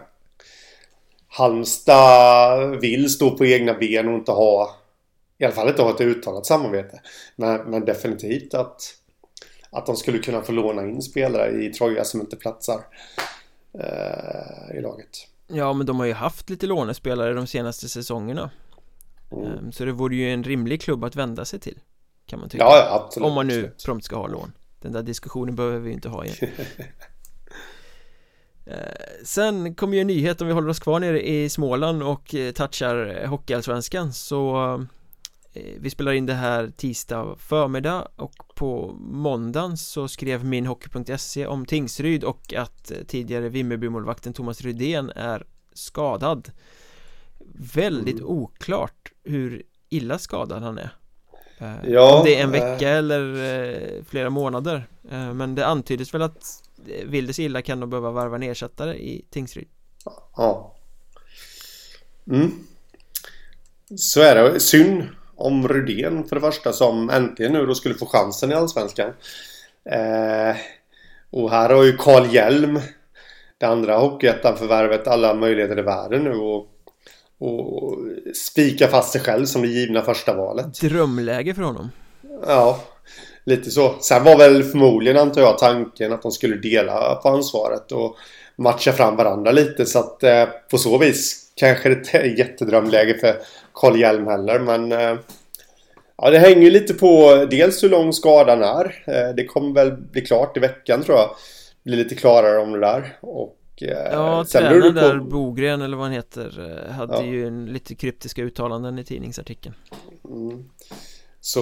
[1.28, 4.82] Halmstad vill stå på egna ben och inte ha
[5.42, 7.02] i alla fall inte ha ett uttalat samarbete.
[7.36, 8.82] Men, men definitivt att,
[9.70, 12.82] att de skulle kunna få låna in spelare i Troja som inte platsar
[13.80, 15.28] eh, i laget.
[15.54, 18.50] Ja men de har ju haft lite lånespelare de senaste säsongerna.
[19.32, 19.72] Mm.
[19.72, 21.80] Så det vore ju en rimlig klubb att vända sig till
[22.26, 22.64] Kan man tycka.
[22.64, 23.84] Ja, absolut Om man nu absolut.
[23.86, 24.52] prompt ska ha lån.
[24.80, 26.38] Den där diskussionen behöver vi inte ha igen.
[28.66, 32.36] Eh, Sen kommer ju en nyhet om vi håller oss kvar nere i Småland och
[32.36, 34.14] eh, touchar Hockeyallsvenskan.
[34.14, 34.80] Så Eh,
[35.54, 42.24] vi spelar in det här tisdag förmiddag och på måndagen så skrev minhockey.se om Tingsryd
[42.24, 46.52] och att eh, tidigare Vimmerbymålvakten Thomas Rydén är skadad.
[47.76, 48.30] Väldigt mm.
[48.30, 50.90] oklart hur illa skadad han är.
[51.58, 52.98] Eh, ja, Om det är en vecka äh...
[52.98, 54.88] eller flera månader.
[55.34, 56.64] Men det antydes väl att
[57.06, 59.68] vill det sig illa kan de behöva varva en ersättare i Tingsryd.
[60.36, 60.76] Ja.
[62.28, 62.52] Mm.
[63.96, 65.08] Så är det, synd
[65.42, 69.10] om Rydén för det första som äntligen nu då skulle få chansen i Allsvenskan.
[69.86, 70.56] Eh,
[71.30, 72.80] och här har ju Karl Hjelm
[73.58, 76.68] det andra Hockeyettan-förvärvet alla möjligheter i världen nu och
[77.42, 77.98] och
[78.36, 80.82] spika fast sig själv som det givna första valet.
[80.82, 81.92] Drömläge för honom.
[82.48, 82.80] Ja,
[83.44, 83.96] lite så.
[84.02, 88.18] Sen var väl förmodligen, antar jag, tanken att de skulle dela på ansvaret och
[88.56, 89.86] matcha fram varandra lite.
[89.86, 93.36] Så att eh, på så vis kanske ett jättedrömläge för
[93.74, 94.60] Carl Hjelm heller.
[94.60, 95.20] Men eh,
[96.18, 99.04] ja, det hänger lite på dels hur lång skadan är.
[99.08, 101.30] Eh, det kommer väl bli klart i veckan tror jag.
[101.84, 103.18] Bli lite klarare om det där.
[103.22, 107.24] Och Eh, ja, tränaren där, Bogren eller vad han heter Hade ja.
[107.24, 109.76] ju en, lite kryptiska uttalanden i tidningsartikeln
[110.30, 110.70] mm.
[111.40, 111.62] Så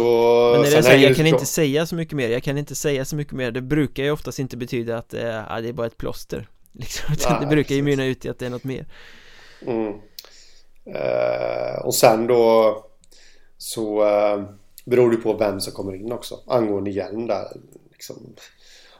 [0.55, 2.75] Men är det så här, jag kan inte säga så mycket mer Jag kan inte
[2.75, 5.69] säga så mycket mer Det brukar ju oftast inte betyda att det är, ja, det
[5.69, 7.15] är bara ett plåster liksom.
[7.41, 8.85] Det brukar ju mynna ut i att det är något mer
[9.67, 9.93] mm.
[10.95, 12.75] uh, Och sen då
[13.57, 14.43] Så uh,
[14.85, 17.47] Beror det på vem som kommer in också Angående Hjelm där
[17.91, 18.35] liksom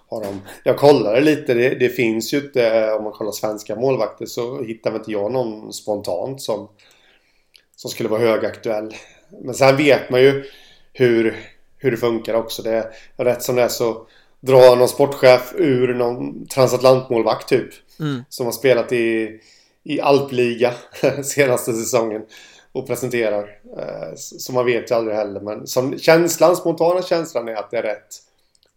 [0.10, 4.26] har de, jag kollade lite, det, det, finns ju inte, om man kollar svenska målvakter
[4.26, 6.69] så hittar inte jag någon spontant som,
[7.76, 8.95] som skulle vara högaktuell.
[9.41, 10.43] Men sen vet man ju
[10.93, 11.39] hur,
[11.78, 12.62] hur det funkar också.
[12.62, 12.72] Det
[13.17, 14.08] är rätt som det är så
[14.39, 17.69] drar någon sportchef ur någon transatlantmålvakt typ.
[18.00, 18.24] Mm.
[18.30, 19.39] Som har spelat i,
[19.89, 20.73] i alpliga
[21.23, 22.21] senaste säsongen.
[22.71, 23.60] Och presenterar.
[23.78, 25.41] Eh, så man vet ju aldrig heller.
[25.41, 28.15] Men som känslan, spontana känslan är att det är rätt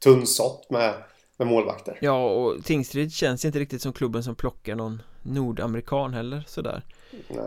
[0.03, 0.95] tunnsått med
[1.37, 1.99] med målvakter.
[2.01, 6.83] Ja, och Tingsryd känns inte riktigt som klubben som plockar någon nordamerikan heller sådär.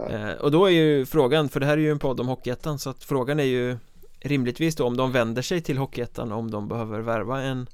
[0.10, 2.80] Eh, och då är ju frågan, för det här är ju en podd om Hockeyettan
[2.80, 3.78] så att frågan är ju
[4.19, 7.69] rimligtvis då om de vänder sig till Hockeyettan om de behöver värva en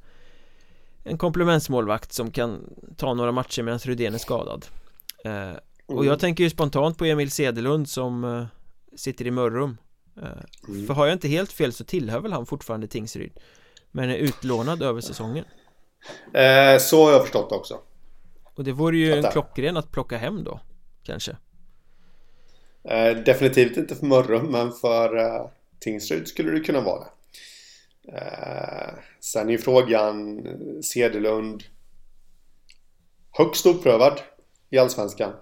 [1.03, 2.59] en komplementsmålvakt som kan
[2.97, 4.65] ta några matcher medan Rydén är skadad.
[5.89, 6.19] Eh, och jag mm.
[6.19, 8.45] tänker ju spontant på Emil Sedelund som eh,
[8.95, 9.77] sitter i Mörrum.
[10.17, 10.27] Eh,
[10.67, 10.87] mm.
[10.87, 13.31] För har jag inte helt fel så tillhör väl han fortfarande Tingsryd.
[13.91, 15.45] Men är utlånad över säsongen.
[16.33, 17.79] Eh, så har jag förstått också.
[18.55, 20.59] Och det vore ju en klockren att plocka hem då,
[21.03, 21.37] kanske.
[22.83, 27.11] Eh, definitivt inte för Mörrum, men för eh, Tingsryd skulle det kunna vara det.
[28.17, 30.47] Eh, sen är ju frågan
[30.83, 31.63] Sedelund
[33.31, 34.21] högst oprövad
[34.69, 35.33] i Allsvenskan.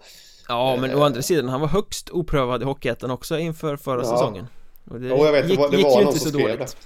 [0.49, 4.09] Ja, men å andra sidan, han var högst oprövad i Hockeyettan också inför förra ja.
[4.09, 4.47] säsongen.
[4.89, 6.77] Och det jo, jag vet, gick, det var, det var gick ju inte så dåligt.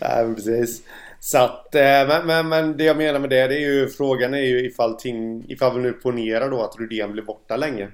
[0.00, 0.82] Nej, men precis.
[1.20, 4.34] Så att, eh, men, men, men, det jag menar med det, det är ju frågan
[4.34, 7.88] är ju ifall, ting, ifall vi nu ponerar då att Rydén blir borta länge.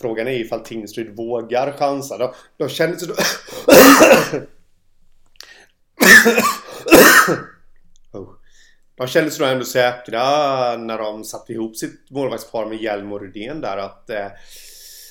[0.00, 2.18] Frågan är ifall Tingsryd vågar chansa.
[2.18, 3.14] Då, då kändes det...
[8.94, 10.22] De kändes nog ändå säkra
[10.76, 14.26] när de satte ihop sitt målvaktspar med Hjelm och Rydén där att, eh,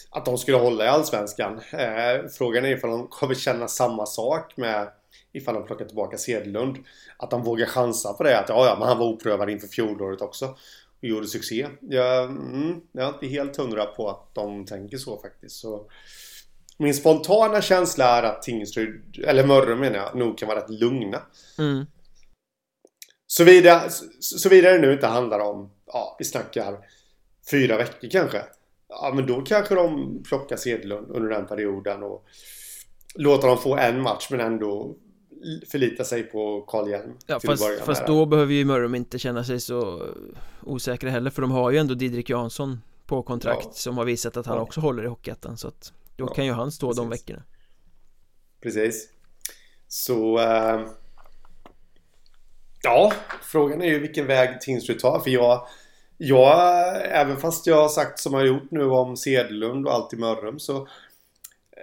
[0.10, 1.62] att de skulle hålla i Allsvenskan.
[1.72, 4.88] Eh, frågan är ifall de kommer känna samma sak med
[5.34, 6.78] ifall de plockar tillbaka Sedlund.
[7.18, 8.40] Att de vågar chansa på det.
[8.40, 10.46] Att ja, ja, men han var oprövad inför fjolåret också.
[11.02, 11.68] Och gjorde succé.
[11.82, 15.56] Jag, mm, jag är inte helt hundra på att de tänker så faktiskt.
[15.56, 15.86] Så
[16.78, 21.22] min spontana känsla är att Tingsryd, eller Mörrum menar jag, nog kan vara rätt lugna.
[21.58, 21.86] Mm.
[23.32, 23.90] Såvida,
[24.20, 26.78] såvida det nu inte handlar om, ja, vi snackar
[27.52, 28.42] fyra veckor kanske.
[28.88, 32.26] Ja, men då kanske de plockar Sedlund under den perioden och
[33.16, 34.96] låter dem få en match men ändå
[35.72, 39.60] förlita sig på Carl Hjelm Ja fast, fast då behöver ju Mörrum inte känna sig
[39.60, 40.08] så
[40.64, 43.74] osäkra heller för de har ju ändå Didrik Jansson på kontrakt ja.
[43.74, 44.64] som har visat att han ja.
[44.64, 46.98] också håller i Hockeyettan så att då ja, kan ju han stå precis.
[46.98, 47.44] de veckorna
[48.62, 49.10] Precis
[49.88, 50.82] Så äh,
[52.84, 55.68] Ja, frågan är ju vilken väg Tingsryd tar för jag
[56.18, 60.14] jag, även fast jag har sagt som jag har gjort nu om Sedelund och allt
[60.14, 60.88] i Mörrum så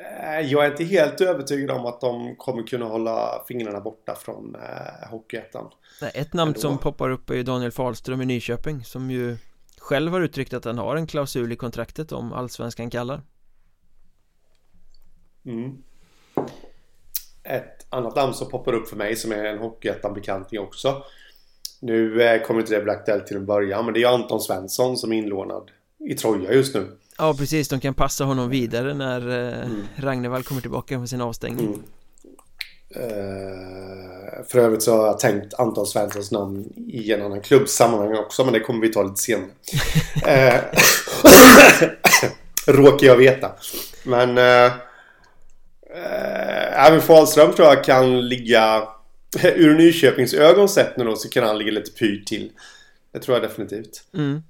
[0.00, 4.54] Eh, jag är inte helt övertygad om att de kommer kunna hålla fingrarna borta från
[4.54, 5.70] eh, Hockeyettan.
[6.14, 6.60] Ett namn Ändå.
[6.60, 9.36] som poppar upp är ju Daniel Fahlström i Nyköping som ju
[9.78, 13.22] själv har uttryckt att han har en klausul i kontraktet om allsvenskan kallar.
[15.44, 15.82] Mm.
[17.48, 21.02] Ett annat namn som poppar upp för mig som är en Hockeyettan-bekanting också.
[21.80, 24.96] Nu eh, kommer inte det bli aktuellt till en början men det är Anton Svensson
[24.96, 25.70] som är inlånad
[26.08, 26.86] i Troja just nu.
[27.18, 29.82] Ja precis, de kan passa honom vidare när eh, mm.
[29.96, 31.80] Ragnevall kommer tillbaka från sin avstängning mm.
[32.96, 38.44] uh, För övrigt så har jag tänkt Anton Svenssons namn i en annan klubbsammanhang också
[38.44, 39.48] men det kommer vi ta lite senare
[40.26, 40.60] uh,
[42.74, 43.52] Råkar jag veta
[44.04, 44.72] Men uh,
[46.78, 48.88] Även Fahlström tror jag kan ligga
[49.42, 52.52] Ur Nyköpings ögon sett nu då så kan han ligga lite pyrt till.
[53.12, 54.04] Det tror jag definitivt.
[54.14, 54.42] Mm.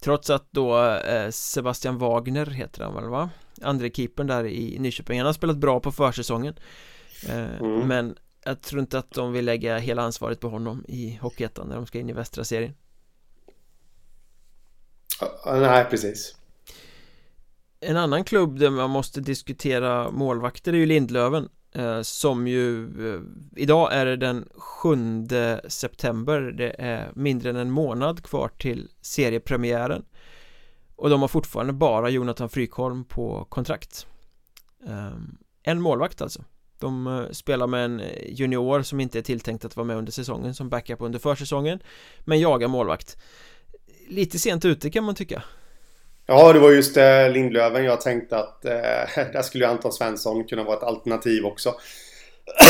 [0.00, 3.30] Trots att då eh, Sebastian Wagner heter han väl va?
[3.62, 5.18] Andre keepern där i Nyköping.
[5.18, 6.54] Han har spelat bra på försäsongen.
[7.28, 7.88] Eh, mm.
[7.88, 11.76] Men jag tror inte att de vill lägga hela ansvaret på honom i Hockeyettan när
[11.76, 12.74] de ska in i västra serien.
[15.46, 16.36] Nej, precis.
[17.80, 23.20] En annan klubb där man måste diskutera målvakter är ju Lindlöven Eh, som ju eh,
[23.56, 25.26] Idag är det den 7
[25.68, 26.40] september.
[26.40, 30.04] Det är mindre än en månad kvar till seriepremiären.
[30.96, 34.06] Och de har fortfarande bara Jonathan Frykholm på kontrakt.
[34.86, 36.44] Ehm, en målvakt alltså.
[36.78, 40.54] De eh, spelar med en junior som inte är tilltänkt att vara med under säsongen
[40.54, 41.80] som backup under försäsongen
[42.20, 43.16] Men jagar målvakt.
[44.08, 45.42] Lite sent ute kan man tycka.
[46.30, 48.72] Ja, det var just eh, Lindlöven jag tänkte att eh,
[49.32, 51.74] där skulle ju Anton Svensson kunna vara ett alternativ också.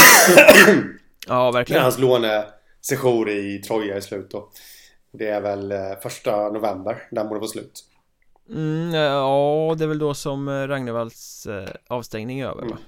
[1.27, 1.83] ja, verkligen.
[1.83, 4.49] Hans lånesession i Troja i slut då.
[5.13, 7.85] Det är väl eh, första november, den borde vara slut.
[8.51, 12.79] Mm, ja, det är väl då som eh, Ragnevalds eh, avstängning är över va?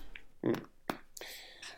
[0.43, 0.57] Mm.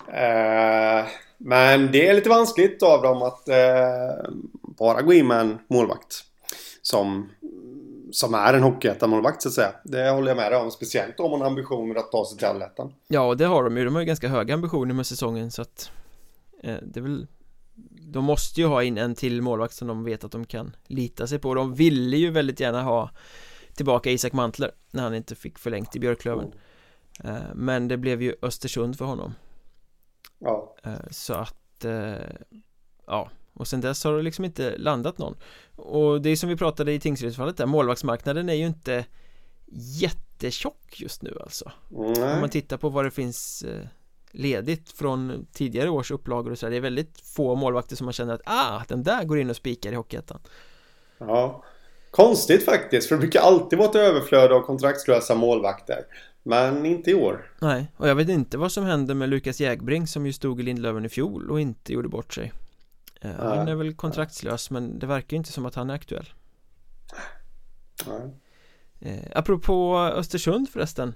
[0.09, 1.01] Mm.
[1.01, 1.07] Eh,
[1.39, 4.31] men det är lite vanskligt av dem att eh,
[4.79, 6.25] bara gå in med en målvakt.
[6.83, 7.31] Som
[8.14, 9.72] som är en hockeyettan-målvakt så att säga.
[9.85, 10.70] Det håller jag med dig om.
[10.70, 12.94] Speciellt om man har ambitioner att ta sig till allettan.
[13.09, 13.85] Ja, och det har de ju.
[13.85, 15.90] De har ju ganska höga ambitioner med säsongen så att
[16.62, 17.27] eh, det är väl
[18.14, 21.27] de måste ju ha in en till målvakt som de vet att de kan lita
[21.27, 21.55] sig på.
[21.55, 23.11] De ville ju väldigt gärna ha
[23.74, 26.53] tillbaka Isak Mantler när han inte fick förlängt i Björklöven.
[27.20, 27.37] Mm.
[27.37, 29.35] Eh, men det blev ju Östersund för honom.
[30.38, 30.77] Ja.
[30.83, 32.14] Eh, så att, eh,
[33.07, 35.37] ja, och sen dess har det liksom inte landat någon.
[35.77, 39.05] Och det är som vi pratade i Tingsrydsfallet där Målvaktsmarknaden är ju inte
[39.77, 41.73] Jättetjock just nu alltså.
[41.88, 42.35] Nej.
[42.35, 43.87] Om man tittar på vad det finns eh,
[44.31, 48.12] ledigt från tidigare års upplagor och så här, Det är väldigt få målvakter som man
[48.12, 50.40] känner att Ah, den där går in och spikar i Hockeyettan.
[51.19, 51.64] Ja.
[52.11, 56.05] Konstigt faktiskt, för det brukar alltid vara ett överflöd av kontraktslösa målvakter.
[56.43, 57.51] Men inte i år.
[57.61, 60.62] Nej, och jag vet inte vad som hände med Lukas Jägbring som ju stod i
[60.62, 62.53] Lindlöven i fjol och inte gjorde bort sig
[63.25, 63.55] Eh, ja.
[63.55, 66.29] Han är väl kontraktslös men det verkar inte som att han är aktuell
[68.07, 68.31] Nej.
[69.01, 71.15] Eh, apropå Östersund förresten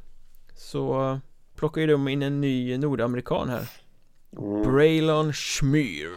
[0.55, 1.21] Så
[1.57, 3.71] plockar ju de in en ny nordamerikan här
[4.38, 4.62] mm.
[4.62, 6.11] Braylon Schmyr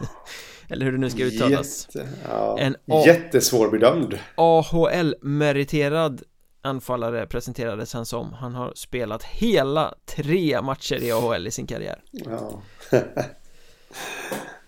[0.68, 2.58] Eller hur det nu ska uttalas Jätte, ja.
[2.58, 2.76] En
[3.06, 6.22] Jättesvårbedömd AHL-meriterad
[6.62, 12.02] anfallare presenterades han som Han har spelat hela tre matcher i AHL i sin karriär
[12.10, 12.62] Ja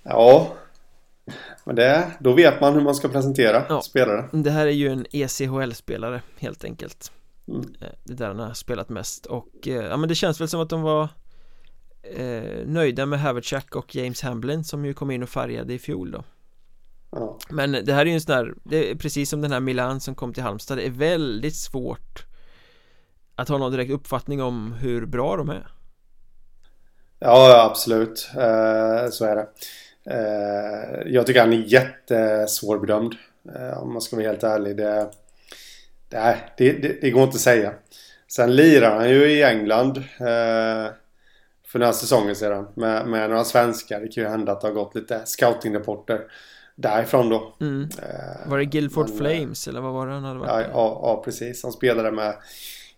[0.02, 0.54] Ja.
[1.64, 3.82] Men det, då vet man hur man ska presentera ja.
[3.82, 4.28] spelare.
[4.32, 7.12] Det här är ju en ECHL-spelare helt enkelt.
[7.48, 7.60] Mm.
[7.60, 10.48] Eh, det är där han har spelat mest och eh, ja men det känns väl
[10.48, 11.08] som att de var
[12.02, 16.10] eh, nöjda med Havertjack och James Hamblin som ju kom in och färgade i fjol
[16.10, 16.24] då.
[17.10, 17.38] Ja.
[17.50, 20.00] Men det här är ju en sån där, det är precis som den här Milan
[20.00, 22.26] som kom till Halmstad, det är väldigt svårt
[23.36, 25.66] att ha någon direkt uppfattning om hur bra de är.
[27.18, 28.30] Ja, absolut.
[28.34, 29.48] Eh, så är det.
[30.04, 33.14] Eh, jag tycker han är jättesvårbedömd.
[33.54, 34.76] Eh, om man ska vara helt ärlig.
[34.76, 35.10] Det,
[36.08, 37.72] det, det, det går inte att säga.
[38.28, 39.96] Sen lirar han ju i England.
[39.96, 40.92] Eh,
[41.66, 42.68] för några säsonger sedan.
[42.74, 44.00] Med, med några svenskar.
[44.00, 46.20] Det kan ju hända att det har gått lite scoutingrapporter
[46.74, 47.56] därifrån då.
[47.60, 47.88] Mm.
[48.46, 50.50] Var det Guildford Men, Flames eller vad var det han hade varit?
[50.50, 51.62] Ja, ja, ja, precis.
[51.62, 52.34] Han spelade med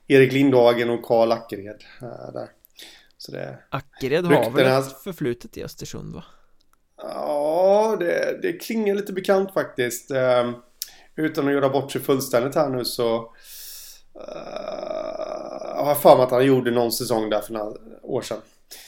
[0.08, 1.84] Erik Lindhagen och Karl Ackered
[2.32, 2.48] där.
[3.18, 6.24] Så det, Ackered har väl ett förflutet i Östersund va?
[7.08, 10.10] Ja, det, det klingar lite bekant faktiskt.
[10.10, 10.50] Uh,
[11.16, 13.16] utan att göra bort sig fullständigt här nu så...
[13.16, 13.24] Uh,
[15.76, 18.38] jag har för mig att han gjorde någon säsong där för några år sedan.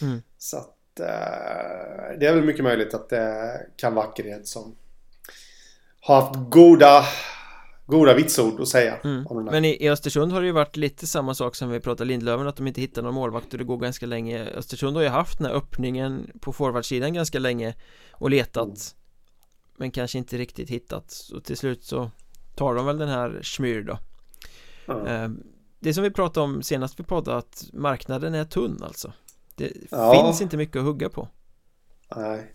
[0.02, 0.22] Mm.
[0.38, 1.00] Så att...
[1.00, 4.76] Uh, det är väl mycket möjligt att det kan vara Ackered som
[6.00, 7.04] har haft goda
[7.86, 9.24] goda vitsord att säga mm.
[9.44, 12.46] Men i, i, Östersund har det ju varit lite samma sak som vi pratade Lindlöven
[12.46, 14.44] att de inte hittar någon målvakt och det går ganska länge.
[14.44, 17.74] Östersund har ju haft den här öppningen på forwardsidan ganska länge
[18.12, 18.76] och letat mm.
[19.76, 21.30] men kanske inte riktigt hittat.
[21.34, 22.10] Och till slut så
[22.54, 23.98] tar de väl den här Schmyr då.
[24.92, 25.42] Mm.
[25.80, 29.12] Det som vi pratade om senast vi poddade att marknaden är tunn alltså.
[29.54, 30.14] Det ja.
[30.14, 31.28] finns inte mycket att hugga på.
[32.16, 32.54] Nej.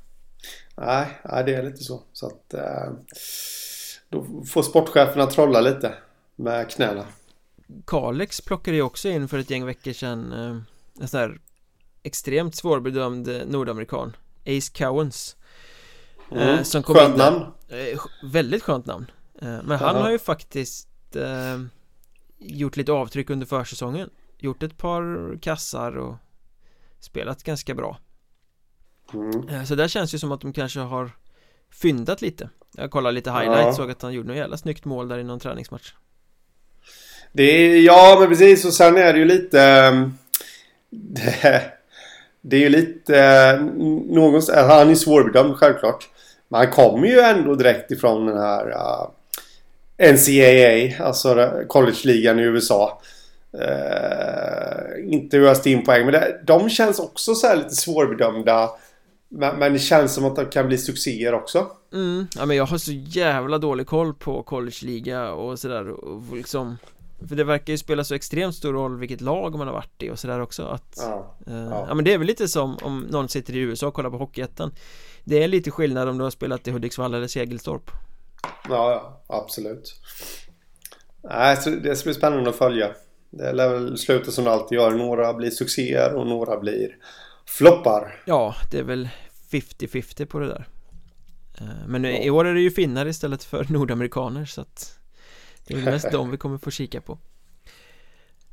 [0.75, 2.03] Nej, nej det är lite så.
[2.13, 2.91] Så att äh...
[4.11, 5.93] Då får sportcheferna trolla lite
[6.35, 7.05] med knäna.
[7.85, 11.39] Kalix plockade ju också in för ett gäng veckor sedan eh, en sån här
[12.03, 15.35] extremt svårbedömd eh, nordamerikan Ace Cowens
[16.31, 17.45] eh, mm, som kom Skönt namn.
[18.23, 19.11] Väldigt skönt namn.
[19.41, 20.87] Men han har ju faktiskt
[22.37, 24.09] Gjort lite avtryck under försäsongen.
[24.37, 26.15] Gjort ett par kassar och
[27.01, 27.97] Spelat ganska bra.
[29.13, 29.65] Mm.
[29.65, 31.11] Så där känns det som att de kanske har
[31.71, 33.73] Fyndat lite jag kollade lite highlights, ja.
[33.73, 35.93] såg att han gjorde något jävla snyggt mål där i någon träningsmatch
[37.31, 40.13] Det är, ja men precis och sen är det ju lite ehm,
[40.89, 41.61] Det,
[42.41, 43.57] det är ju lite
[44.09, 46.09] någonstans, han är svårbedömd självklart
[46.49, 49.09] Men han kommer ju ändå direkt ifrån den här uh,
[50.01, 53.01] NCAA, alltså college-ligan i USA.
[53.55, 58.69] Uh, inte öst in poäng, men det, de känns också så lite svårbedömda.
[59.33, 61.67] Men, men, det känns som att de kan bli succéer också.
[61.93, 65.95] Mm, ja men jag har så jävla dålig koll på college-liga och sådär
[66.35, 66.77] liksom
[67.29, 70.09] För det verkar ju spela så extremt stor roll vilket lag man har varit i
[70.09, 71.85] och sådär också att ja, eh, ja.
[71.87, 74.17] ja men det är väl lite som om någon sitter i USA och kollar på
[74.17, 74.71] Hockeyettan.
[75.23, 77.91] Det är lite skillnad om du har spelat i Hudiksvall eller Segelstorp
[78.69, 79.95] Ja, absolut.
[81.23, 82.87] Nej, så det ska bli spännande att följa.
[83.29, 84.91] Det lär väl sluta som det alltid gör.
[84.91, 86.95] Några blir succéer och några blir
[87.57, 88.15] floppar.
[88.25, 89.09] Ja, det är väl
[89.51, 90.67] 50-50 på det där.
[91.59, 94.99] Eh, Men i år är det ju finnar istället för nordamerikaner så att
[95.67, 97.19] Det är mest de vi kommer få kika på.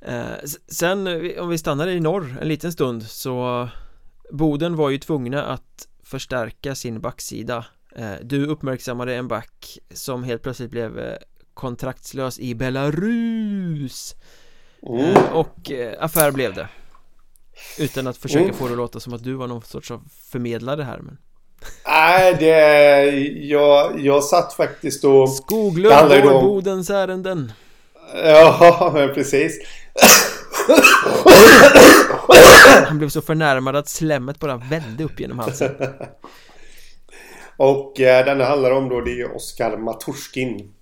[0.00, 0.32] Eh,
[0.68, 1.06] Sen
[1.38, 3.68] om vi stannar i norr en liten stund så
[4.30, 7.66] Boden var ju tvungna att förstärka sin backsida.
[7.96, 11.16] Eh, Du uppmärksammade en back som helt plötsligt blev
[11.54, 14.14] kontraktslös i Belarus.
[14.82, 15.14] Mm.
[15.32, 16.68] Och affär blev det
[17.78, 18.56] utan att försöka mm.
[18.56, 21.18] få det att låta som att du var någon sorts av förmedlare här men
[21.86, 23.10] Nej, det...
[23.46, 25.30] Jag, jag satt faktiskt och...
[25.30, 27.52] Skoglund går Bodens ärenden.
[28.24, 29.60] Ja, precis.
[32.86, 35.74] Han blev så förnärmad att slemmet bara vände upp genom halsen.
[37.56, 40.72] Och eh, denna handlar om då det är Oskar Maturskin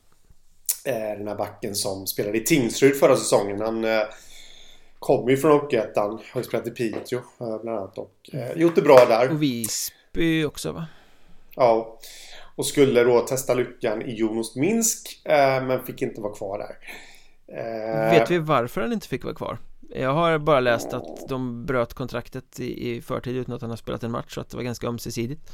[0.84, 3.60] eh, Den här backen som spelade i Tingsryd förra säsongen.
[3.60, 4.02] Han eh,
[4.98, 6.10] Kommer ju från Hockeyettan.
[6.32, 9.30] Har ju spelat i Piteå eh, bland annat och eh, gjort det bra där.
[9.30, 10.86] Och Visby också va?
[11.56, 11.98] Ja.
[12.56, 16.76] Och skulle då testa lyckan i Jonost Minsk eh, men fick inte vara kvar där.
[17.56, 19.58] Eh, Vet vi varför han inte fick vara kvar?
[19.88, 23.76] Jag har bara läst att de bröt kontraktet i, i förtid utan att han har
[23.76, 25.50] spelat en match så att det var ganska ömsesidigt.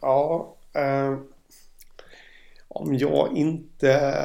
[0.00, 0.56] Ja.
[0.72, 1.18] Eh,
[2.68, 4.22] om jag inte...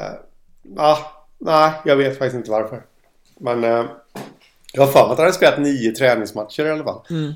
[0.78, 0.98] Ah,
[1.38, 2.86] nej, jag vet faktiskt inte varför.
[3.38, 3.86] Men eh,
[4.74, 7.02] jag har för mig att han har spelat nio träningsmatcher i alla fall.
[7.10, 7.34] Mm.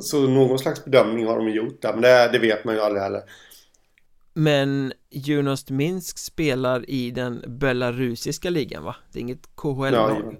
[0.00, 3.02] Så någon slags bedömning har de gjort där, men det, det vet man ju aldrig
[3.02, 3.22] heller.
[4.34, 8.96] Men Junost Minsk spelar i den belarusiska ligan va?
[9.12, 10.22] Det är inget KHL-lag?
[10.24, 10.32] Ja,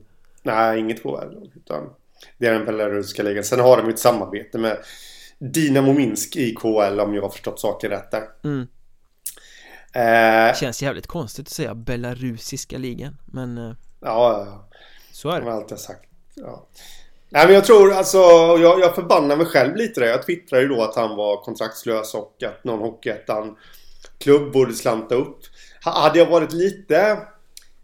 [0.42, 1.90] nej, inget KHL utan
[2.38, 3.44] det är den belarusiska ligan.
[3.44, 4.78] Sen har de ju ett samarbete med
[5.38, 8.24] Dinamo Minsk i KHL om jag har förstått saken rätt där.
[8.44, 8.66] Mm.
[9.92, 13.58] Eh, Känns jävligt konstigt att säga belarusiska ligan, men...
[13.58, 14.68] Eh, ja, ja.
[15.10, 15.40] Så är det.
[15.40, 16.10] Som jag alltid har sagt.
[16.34, 16.66] Ja.
[17.28, 18.18] Nej men jag tror alltså,
[18.60, 20.06] jag, jag förbannar mig själv lite där.
[20.06, 23.56] Jag twittrade ju då att han var kontraktslös och att någon Hockeyettan
[24.18, 25.38] klubb borde slanta upp.
[25.80, 27.18] Hade jag varit lite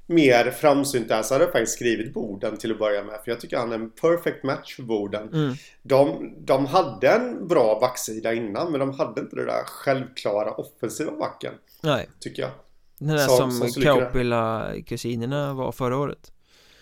[0.06, 3.20] mer framsynt där så hade jag faktiskt skrivit Boden till att börja med.
[3.24, 5.28] För jag tycker han är en perfect match för Boden.
[5.32, 5.54] Mm.
[5.82, 11.12] De, de hade en bra backsida innan men de hade inte det där självklara offensiva
[11.12, 11.52] backen.
[11.82, 12.08] Nej.
[12.20, 12.50] Tycker jag.
[12.98, 16.32] Den där som, som Kaupila-kusinerna var förra året.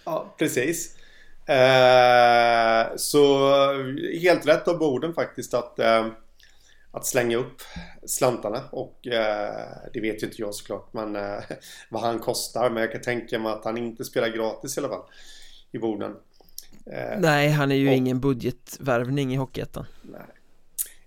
[0.04, 0.97] Ja, precis.
[1.48, 3.52] Eh, så
[4.20, 6.06] helt rätt av borden faktiskt att, eh,
[6.90, 7.62] att slänga upp
[8.06, 8.62] slantarna.
[8.70, 11.38] Och eh, det vet ju inte jag såklart men, eh,
[11.88, 12.70] vad han kostar.
[12.70, 15.04] Men jag kan tänka mig att han inte spelar gratis i alla fall.
[15.72, 16.16] I borden.
[16.86, 19.86] Eh, Nej, han är ju och, ingen budgetvärvning i Hockeyettan.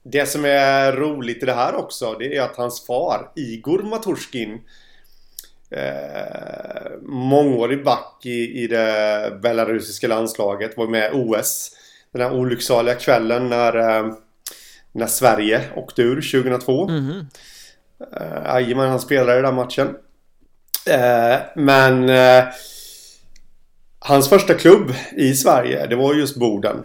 [0.04, 4.62] Det som är roligt i det här också det är att hans far Igor Maturskin
[5.72, 10.78] eh, mångårig back i, i det belarusiska landslaget.
[10.78, 11.72] Var med i OS.
[12.14, 14.14] Den här olycksaliga kvällen när, eh,
[14.92, 16.90] när Sverige åkte ur 2002.
[16.90, 17.26] Mm
[18.12, 19.96] eh, han spelade i den matchen.
[20.88, 22.44] Eh, men eh,
[24.00, 26.84] hans första klubb i Sverige det var just Boden.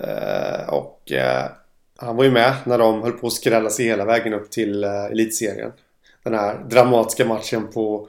[0.00, 1.50] Eh, och eh,
[1.98, 4.84] han var ju med när de höll på att skrälla sig hela vägen upp till
[4.84, 5.72] eh, elitserien
[6.24, 8.08] den här dramatiska matchen på...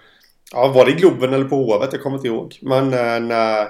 [0.51, 1.93] Ja, var det i Globen eller på Hovet?
[1.93, 2.59] Jag kommer inte ihåg.
[2.61, 3.67] Men eh, när,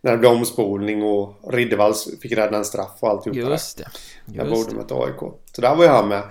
[0.00, 3.88] när det blev omspolning och Riddervalls fick rädda en straff och alltihop Just det.
[4.26, 5.34] Just där borde med AIK.
[5.52, 6.22] Så där var ju han med.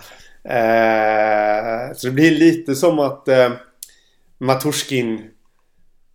[0.48, 3.50] Eh, så det blir lite som att eh,
[4.38, 5.22] Maturskin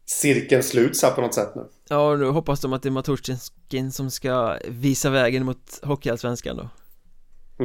[0.07, 1.63] cirkeln sluts här på något sätt nu.
[1.89, 6.69] Ja, nu hoppas de att det är Maturskin som ska visa vägen mot Hockeyallsvenskan då.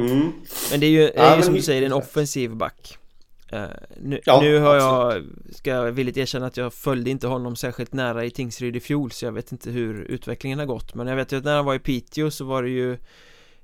[0.00, 0.32] Mm.
[0.70, 2.98] Men det är ju, är ja, ju som du säger en offensiv back.
[3.52, 3.66] Uh,
[3.96, 7.92] nu, ja, nu har jag, ska jag villigt erkänna att jag följde inte honom särskilt
[7.92, 10.94] nära i Tingsryd i fjol så jag vet inte hur utvecklingen har gått.
[10.94, 12.92] Men jag vet ju att när han var i Piteå så var det ju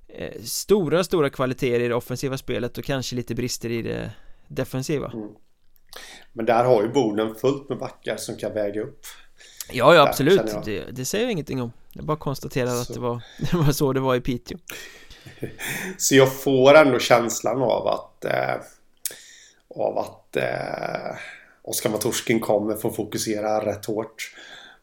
[0.08, 4.10] eh, stora, stora kvaliteter i det offensiva spelet och kanske lite brister i det
[4.48, 5.10] defensiva.
[5.14, 5.28] Mm.
[6.32, 9.00] Men där har ju Boden fullt med backar som kan väga upp.
[9.72, 11.72] Ja, ja absolut, det, det, säger jag ingenting om.
[11.92, 12.80] Jag bara konstaterar så.
[12.80, 14.58] att det var, det var så det var i Piteå.
[15.98, 18.54] Så jag får ändå känslan av att eh,
[19.76, 21.16] av att eh,
[21.62, 24.34] Oskar Maturskin kommer få fokusera rätt hårt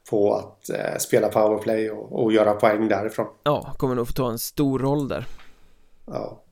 [0.09, 3.27] på att eh, spela powerplay och, och, göra poäng därifrån.
[3.43, 5.25] Ja, kommer nog få ta en stor roll där.
[6.05, 6.43] Ja.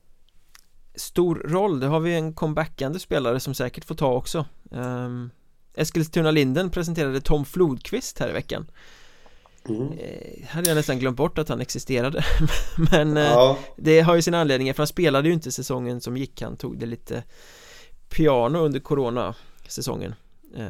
[0.94, 4.46] Stor roll, det har vi en comebackande spelare som säkert får ta också.
[4.70, 5.30] Um,
[5.74, 8.70] Eskilstuna Linden presenterade Tom Flodqvist här i veckan.
[9.68, 9.92] Mm.
[9.92, 12.24] Eh, hade jag nästan glömt bort att han existerade
[12.90, 13.58] Men eh, ja.
[13.76, 16.78] det har ju sina anledningar för han spelade ju inte säsongen som gick Han tog
[16.78, 17.22] det lite
[18.08, 19.34] piano under corona
[19.68, 20.14] säsongen
[20.56, 20.66] eh,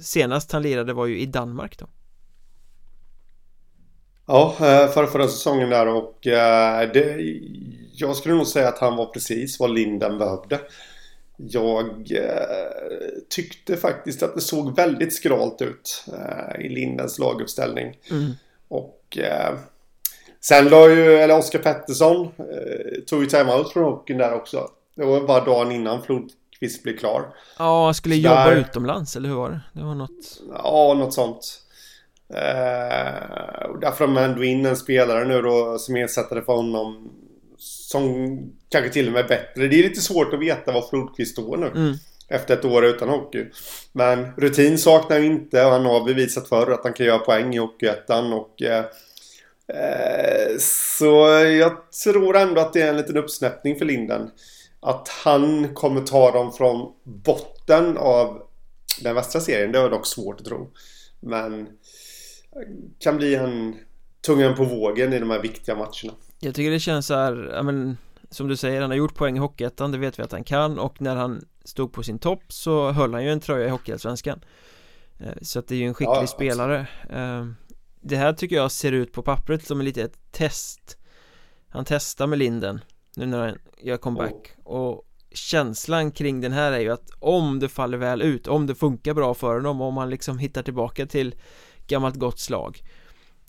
[0.00, 1.86] Senast han lirade var ju i Danmark då
[4.26, 4.54] Ja,
[4.94, 7.16] förra, förra säsongen där och det,
[7.94, 10.60] jag skulle nog säga att han var precis vad Linden behövde.
[11.36, 12.06] Jag
[13.28, 16.04] tyckte faktiskt att det såg väldigt skralt ut
[16.60, 17.98] i Lindens laguppställning.
[18.10, 18.32] Mm.
[18.72, 19.58] Och eh,
[20.40, 24.68] sen la ju, eller Oskar Pettersson eh, tog ju timeout från hockeyn där också.
[24.96, 26.02] Det var bara dagen innan
[26.62, 27.34] Flodqvist blev klar.
[27.58, 29.60] Ja, han skulle Så jobba där, utomlands, eller hur var det?
[29.72, 30.40] Det var något...
[30.48, 31.62] Ja, något sånt.
[32.34, 37.12] Eh, och därför har man ändå in en spelare nu då som ersättare för honom.
[37.58, 38.38] Som
[38.68, 39.68] kanske till och med är bättre.
[39.68, 41.66] Det är lite svårt att veta var Flodqvist står nu.
[41.66, 41.94] Mm
[42.28, 43.46] efter ett år utan hockey.
[43.92, 47.54] Men rutin saknar han inte och han har bevisat förr att han kan göra poäng
[47.54, 48.84] i Hockeyettan och eh,
[49.68, 51.72] eh, så jag
[52.04, 54.30] tror ändå att det är en liten uppsnäppning för Linden.
[54.82, 58.42] Att han kommer ta dem från botten av
[59.02, 60.70] den västra serien, det är dock svårt att tro.
[61.20, 61.68] Men
[62.98, 63.76] kan bli en
[64.26, 66.18] tungan på vågen i de här viktiga matcherna.
[66.40, 67.96] Jag tycker det känns så här, ja men
[68.30, 70.78] som du säger, han har gjort poäng i Hockeyettan, det vet vi att han kan.
[70.78, 74.44] Och när han stod på sin topp så höll han ju en tröja i Hockeyallsvenskan.
[75.18, 76.86] Eh, Så att det är ju en skicklig ja, spelare.
[77.10, 77.46] Eh,
[78.00, 80.98] Det här tycker jag ser ut på pappret som en litet test.
[81.68, 82.80] Han testar med Linden
[83.16, 84.76] nu när han gör comeback oh.
[84.76, 88.74] och känslan kring den här är ju att om det faller väl ut, om det
[88.74, 91.34] funkar bra för honom, om han liksom hittar tillbaka till
[91.86, 92.82] gammalt gott slag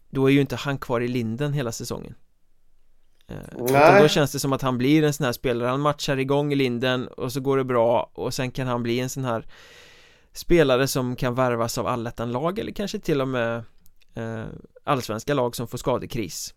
[0.10, 2.16] Då är ju inte han kvar i linden hela säsongen.
[3.28, 6.18] Eh, utan då känns det som att han blir en sån här spelare, han matchar
[6.18, 9.26] igång i linden och så går det bra och sen kan han bli en sån
[9.26, 9.48] här
[10.34, 13.64] spelare som kan värvas av allettan-lag eller kanske till och med
[14.14, 14.46] eh,
[14.84, 16.54] allsvenska lag som får skadekris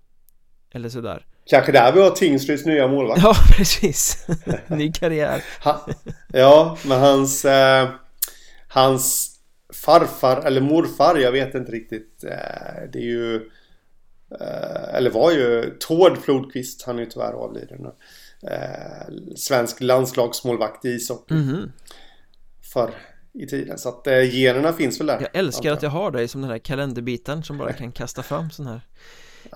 [0.70, 4.26] eller sådär Kanske där vi har Tingsryds nya målvakt Ja, precis
[4.66, 5.86] Ny karriär ha,
[6.32, 7.88] Ja, men hans eh,
[8.68, 9.32] Hans
[9.84, 13.50] farfar eller morfar, jag vet inte riktigt eh, Det är ju
[14.30, 17.92] Eh, eller var ju Tord Flodqvist, han är ju tyvärr avliden nu.
[18.50, 21.34] Eh, svensk landslagsmålvakt i ishockey.
[21.34, 21.70] Mm -hmm.
[22.72, 22.94] Förr
[23.32, 23.78] i tiden.
[23.78, 25.20] Så att eh, generna finns väl där.
[25.20, 28.50] Jag älskar att jag har dig som den här kalenderbiten som bara kan kasta fram
[28.50, 28.80] sån här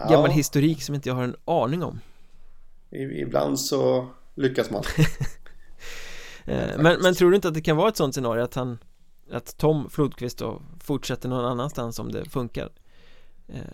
[0.00, 0.10] ja.
[0.10, 2.00] gammal historik som inte jag har en aning om.
[2.90, 4.82] Ibland så lyckas man.
[6.76, 8.78] men, men tror du inte att det kan vara ett sånt scenario att han
[9.32, 12.68] att Tom Flodqvist då fortsätter någon annanstans om det funkar?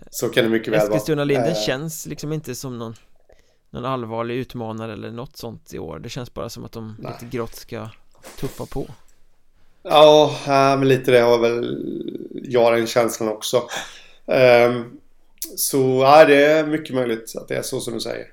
[0.09, 1.55] Så kan det mycket väl vara Eskilstuna Linden äh...
[1.65, 2.93] känns liksom inte som någon
[3.69, 7.11] Någon allvarlig utmanare eller något sånt i år Det känns bara som att de Nej.
[7.11, 7.89] lite grått ska
[8.39, 8.87] tuffa på
[9.83, 10.35] Ja,
[10.79, 11.77] men lite det har väl
[12.43, 13.57] jag den känslan också
[14.25, 14.99] um,
[15.57, 18.27] Så ja, det är mycket möjligt att det är så som du säger.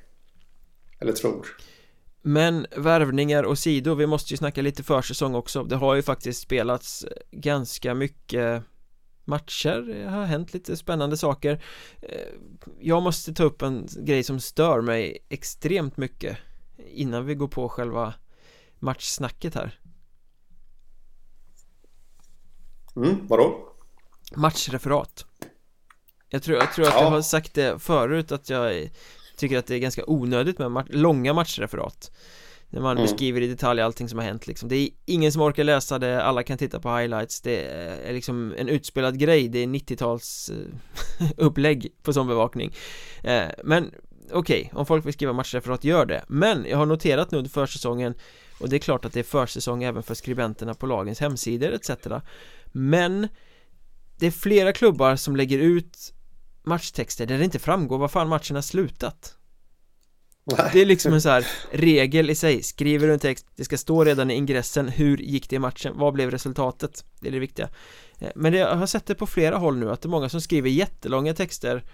[1.00, 1.46] Eller tror.
[2.22, 5.64] Men värvningar och sidor, vi måste ju snacka lite försäsong också.
[5.64, 8.62] Det har ju faktiskt spelats ganska mycket
[9.24, 11.64] matcher, det har hänt lite spännande saker.
[12.02, 12.28] Eh,
[12.80, 16.38] Jag måste ta upp en grej som stör mig extremt mycket
[16.76, 18.14] Innan vi går på själva
[18.78, 19.80] matchsnacket här.
[22.96, 23.68] Mm, vadå?
[24.36, 25.26] Matchreferat
[26.34, 27.02] Jag tror, jag tror att ja.
[27.02, 28.90] jag har sagt det förut att jag
[29.36, 32.10] tycker att det är ganska onödigt med mat långa matchreferat.
[32.70, 33.02] När man mm.
[33.02, 34.68] beskriver i detalj allting som har hänt liksom.
[34.68, 37.40] Det är ingen som orkar läsa det, alla kan titta på highlights.
[37.40, 37.64] Det
[38.08, 42.74] är liksom en utspelad grej, det är 90-tals eh, upplägg på sån bevakning.
[43.22, 43.90] Eh, Men
[44.30, 46.24] okej, okay, om folk vill skriva matchreferat, gör det.
[46.28, 48.14] Men jag har noterat nu under försäsongen
[48.60, 51.90] Och det är klart att det är försäsong även för skribenterna på lagens hemsidor etc
[52.72, 53.28] Men
[54.18, 56.14] Det är flera klubbar som lägger ut
[56.64, 59.36] matchtexter där det inte framgår vad fan matchen har slutat.
[60.72, 62.62] Det är liksom en så här regel i sig.
[62.62, 65.92] Skriver du en text, det ska stå redan i ingressen Hur gick det i matchen?
[65.96, 67.04] Vad blev resultatet?
[67.20, 67.68] Det är det viktiga.
[68.18, 70.28] Eh, Men det, jag har sett det på flera håll nu att det är många
[70.28, 71.84] som skriver jättelånga texter.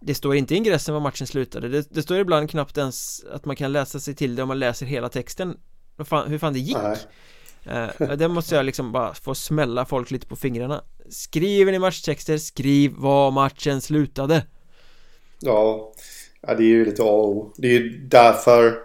[0.00, 1.68] Det står inte i ingressen vad matchen slutade.
[1.68, 4.58] Det, det står ibland knappt ens att man kan läsa sig till det om man
[4.58, 5.56] läser hela texten.
[6.04, 6.76] Fan, Hur fan det gick
[7.66, 12.38] uh, Det måste jag liksom bara få smälla folk lite på fingrarna Skriver ni matchtexter,
[12.38, 14.46] skriv vad matchen slutade
[15.40, 15.92] Ja
[16.46, 17.52] Ja, det är ju lite A och O.
[17.56, 18.78] Det är ju därför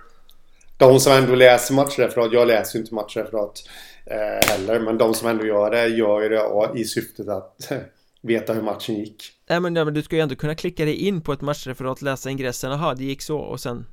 [0.77, 3.63] de som ändå läser matchreferat, jag läser ju inte matchreferat.
[4.05, 4.79] eh, heller.
[4.79, 7.71] Men de som ändå gör det gör ju det i syftet att
[8.21, 9.31] veta hur matchen gick.
[9.49, 12.01] Nej men, nej, men du ska ju ändå kunna klicka dig in på ett matchreferat,
[12.01, 13.85] läsa ingressen, jaha det gick så och sen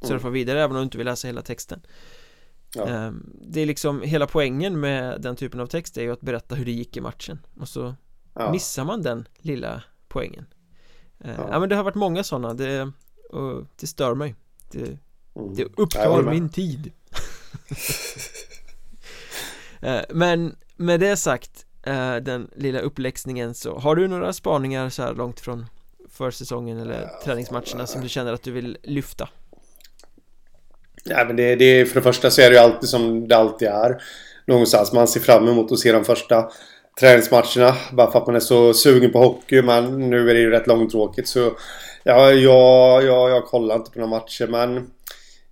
[0.00, 0.32] surfa mm.
[0.32, 1.80] vidare även om du inte vill läsa hela texten.
[2.74, 2.86] Ja.
[2.86, 6.54] Ehm, det är liksom hela poängen med den typen av text är ju att berätta
[6.54, 7.94] hur det gick i matchen och så
[8.34, 8.52] ja.
[8.52, 10.46] missar man den lilla poängen.
[11.20, 11.48] Ehm, ja.
[11.50, 12.92] ja men det har varit många sådana, det,
[13.30, 14.34] och det stör mig.
[14.70, 14.98] Det,
[15.34, 15.54] mm.
[15.54, 16.92] det upptar min tid.
[19.80, 25.02] Ehm, men med det sagt eh, den lilla uppläxningen så har du några spaningar så
[25.02, 25.66] här långt från
[26.08, 29.28] försäsongen eller träningsmatcherna som du känner att du vill lyfta?
[31.04, 33.68] Ja, men det, det, för det första så är det ju alltid som det alltid
[33.68, 34.02] är
[34.46, 34.92] någonstans.
[34.92, 36.50] Man ser fram emot att se de första
[37.00, 39.62] träningsmatcherna bara för att man är så sugen på hockey.
[39.62, 41.52] Men nu är det ju rätt långtråkigt så
[42.02, 44.90] ja, jag, jag, jag kollar inte på några matcher men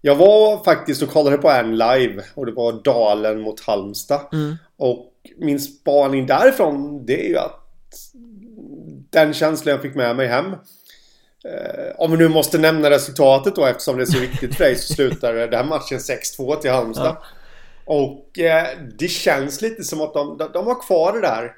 [0.01, 4.21] jag var faktiskt och kollade på en live och det var Dalen mot Halmstad.
[4.33, 4.57] Mm.
[4.77, 5.07] Och
[5.39, 7.57] min spaning därifrån det är ju att
[9.11, 10.55] den känslan jag fick med mig hem.
[11.45, 14.77] Eh, om vi nu måste nämna resultatet då eftersom det är så viktigt för dig
[14.77, 17.17] så slutar den här matchen 6-2 till Halmstad.
[17.21, 17.25] Ja.
[17.85, 18.67] Och eh,
[18.99, 21.53] det känns lite som att de, de, de har kvar det där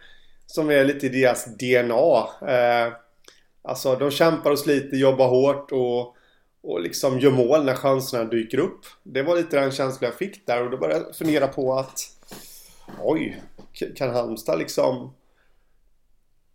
[0.47, 2.49] som är lite i deras DNA.
[2.53, 2.93] Eh,
[3.62, 6.16] alltså de kämpar och sliter, jobbar hårt och,
[6.62, 8.80] och liksom gör mål när chanserna dyker upp.
[9.03, 12.01] Det var lite den känslan jag fick där och då började jag fundera på att
[13.03, 13.43] Oj,
[13.97, 15.14] kan Halmstad liksom...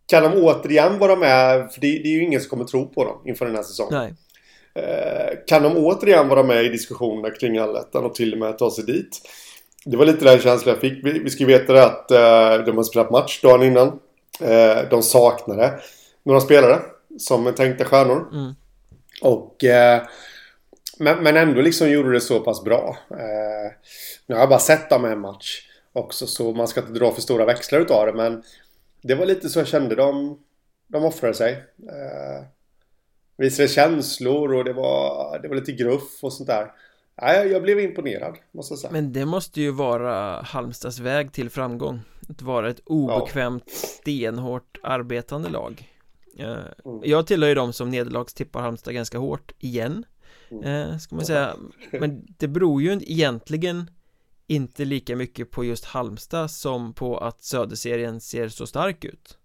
[0.08, 1.72] Kan de återigen vara med?
[1.72, 4.00] För det, det, är ju ingen som kommer tro på dem inför den här säsongen.
[4.00, 4.14] Nej.
[4.84, 8.70] Eh, kan de återigen vara med i diskussionerna kring allettan och till och med ta
[8.70, 9.20] sig dit?
[9.84, 11.04] Det var lite den känslan jag fick.
[11.04, 13.88] Vi, vi ska veta det att eh, de har spelat match dagen innan.
[14.40, 15.80] Eh, de saknade
[16.22, 16.78] några spelare
[17.18, 18.28] som tänkta stjärnor.
[18.32, 18.54] Mm.
[19.22, 19.64] Och...
[19.64, 20.02] Eh,
[20.98, 22.96] men, men ändå liksom gjorde det så pass bra.
[23.10, 23.72] Eh,
[24.26, 25.60] nu har jag bara sett dem en match
[25.92, 28.42] också så man ska inte dra för stora växlar utav det men
[29.02, 30.38] det var lite så jag kände de,
[30.86, 31.52] de offrade sig.
[31.78, 32.46] Eh,
[33.36, 36.72] visade känslor och det var, det var lite gruff och sånt där.
[37.22, 38.92] Nej, jag blev imponerad måste jag säga.
[38.92, 42.00] Men det måste ju vara Halmstads väg till framgång.
[42.28, 43.72] Att vara ett obekvämt, ja.
[43.72, 45.92] stenhårt arbetande lag.
[46.38, 46.48] Eh,
[46.84, 47.00] mm.
[47.04, 50.04] Jag tillhör ju de som nederlagstippar Halmstad ganska hårt igen.
[50.50, 50.64] Mm.
[50.64, 51.56] Eh, ska man säga.
[51.92, 53.90] Men det beror ju egentligen
[54.50, 59.38] inte lika mycket på just Halmstad som på att Söderserien ser så stark ut.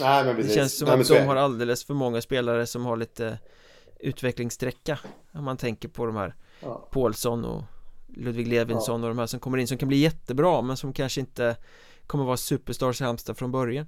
[0.00, 0.52] Nej men precis.
[0.52, 3.38] Det känns som Nej, att de har alldeles för många spelare som har lite
[4.00, 4.98] utvecklingssträcka
[5.32, 6.88] Om man tänker på de här ja.
[6.92, 7.62] Paulsson och
[8.06, 9.08] Ludvig Levinsson ja.
[9.08, 11.56] och de här som kommer in som kan bli jättebra men som kanske inte
[12.06, 13.86] kommer vara superstars i Halmstad från början.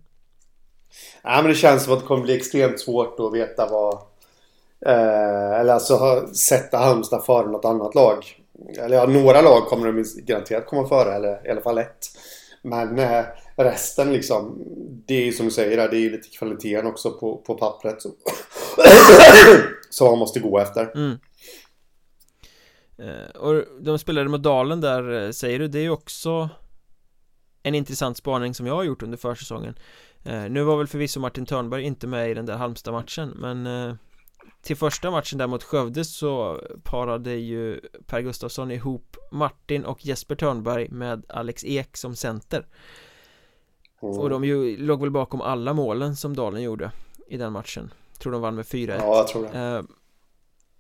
[1.24, 3.94] Nej men det känns som att det kommer bli extremt svårt att veta vad
[4.86, 8.39] eh, Eller alltså sätta Halmstad före något annat lag
[8.78, 12.06] eller ja, några lag kommer de garanterat komma före, eller i alla fall ett.
[12.62, 13.24] Men eh,
[13.56, 14.58] resten liksom,
[15.06, 18.02] det är ju som du säger, det är ju lite kvaliteten också på, på pappret.
[18.02, 18.08] Så.
[19.90, 20.92] som man måste gå efter.
[20.94, 21.18] Mm.
[22.98, 26.48] Eh, och de spelade mot Dalen där, eh, säger du, det är ju också
[27.62, 29.74] en intressant spaning som jag har gjort under försäsongen.
[30.24, 33.66] Eh, nu var väl förvisso Martin Törnberg inte med i den där Halmstad-matchen, men
[34.62, 40.34] till första matchen där mot Skövde så parade ju Per Gustafsson ihop Martin och Jesper
[40.34, 42.66] Törnberg med Alex Ek som center.
[44.02, 44.18] Mm.
[44.18, 46.90] Och de ju, låg väl bakom alla målen som Dalen gjorde
[47.28, 47.92] i den matchen.
[48.18, 49.58] Tror de vann med 4-1 Ja, jag tror det.
[49.58, 49.82] Eh,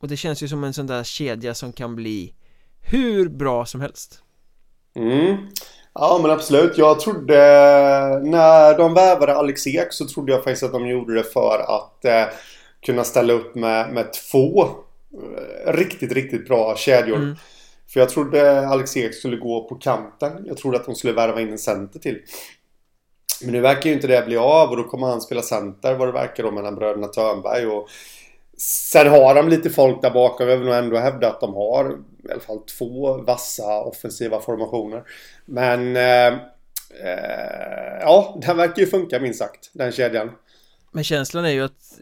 [0.00, 2.34] Och det känns ju som en sån där kedja som kan bli
[2.80, 4.22] hur bra som helst.
[4.94, 5.36] Mm.
[5.94, 7.34] Ja men absolut, jag trodde
[8.22, 12.04] när de värvade Alex Ek så trodde jag faktiskt att de gjorde det för att
[12.04, 12.24] eh,
[12.86, 17.16] kunna ställa upp med, med två eh, riktigt, riktigt bra kedjor.
[17.16, 17.36] Mm.
[17.92, 20.44] För jag trodde Alex Ek skulle gå på kanten.
[20.46, 22.22] Jag trodde att de skulle värva in en center till.
[23.42, 26.08] Men nu verkar ju inte det bli av och då kommer han spela center vad
[26.08, 27.88] det verkar då mellan bröderna Törnberg och
[28.62, 30.48] Sen har de lite folk där bakom.
[30.48, 35.02] Jag vill nog ändå hävda att de har i alla fall två vassa offensiva formationer.
[35.44, 36.26] Men eh,
[37.04, 40.30] eh, ja, den verkar ju funka minst sagt, den kedjan.
[40.92, 42.00] Men känslan är ju att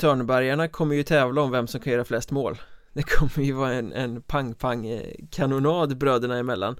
[0.00, 2.58] Törnbergarna kommer ju tävla om vem som kan göra flest mål.
[2.92, 6.76] Det kommer ju vara en, en pang-pang-kanonad bröderna emellan.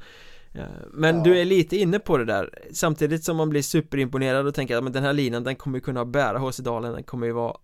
[0.93, 1.23] Men ja.
[1.25, 2.69] du är lite inne på det där.
[2.73, 6.05] Samtidigt som man blir superimponerad och tänker att den här linan den kommer ju kunna
[6.05, 7.57] bära HC Dalen Den kommer ju vara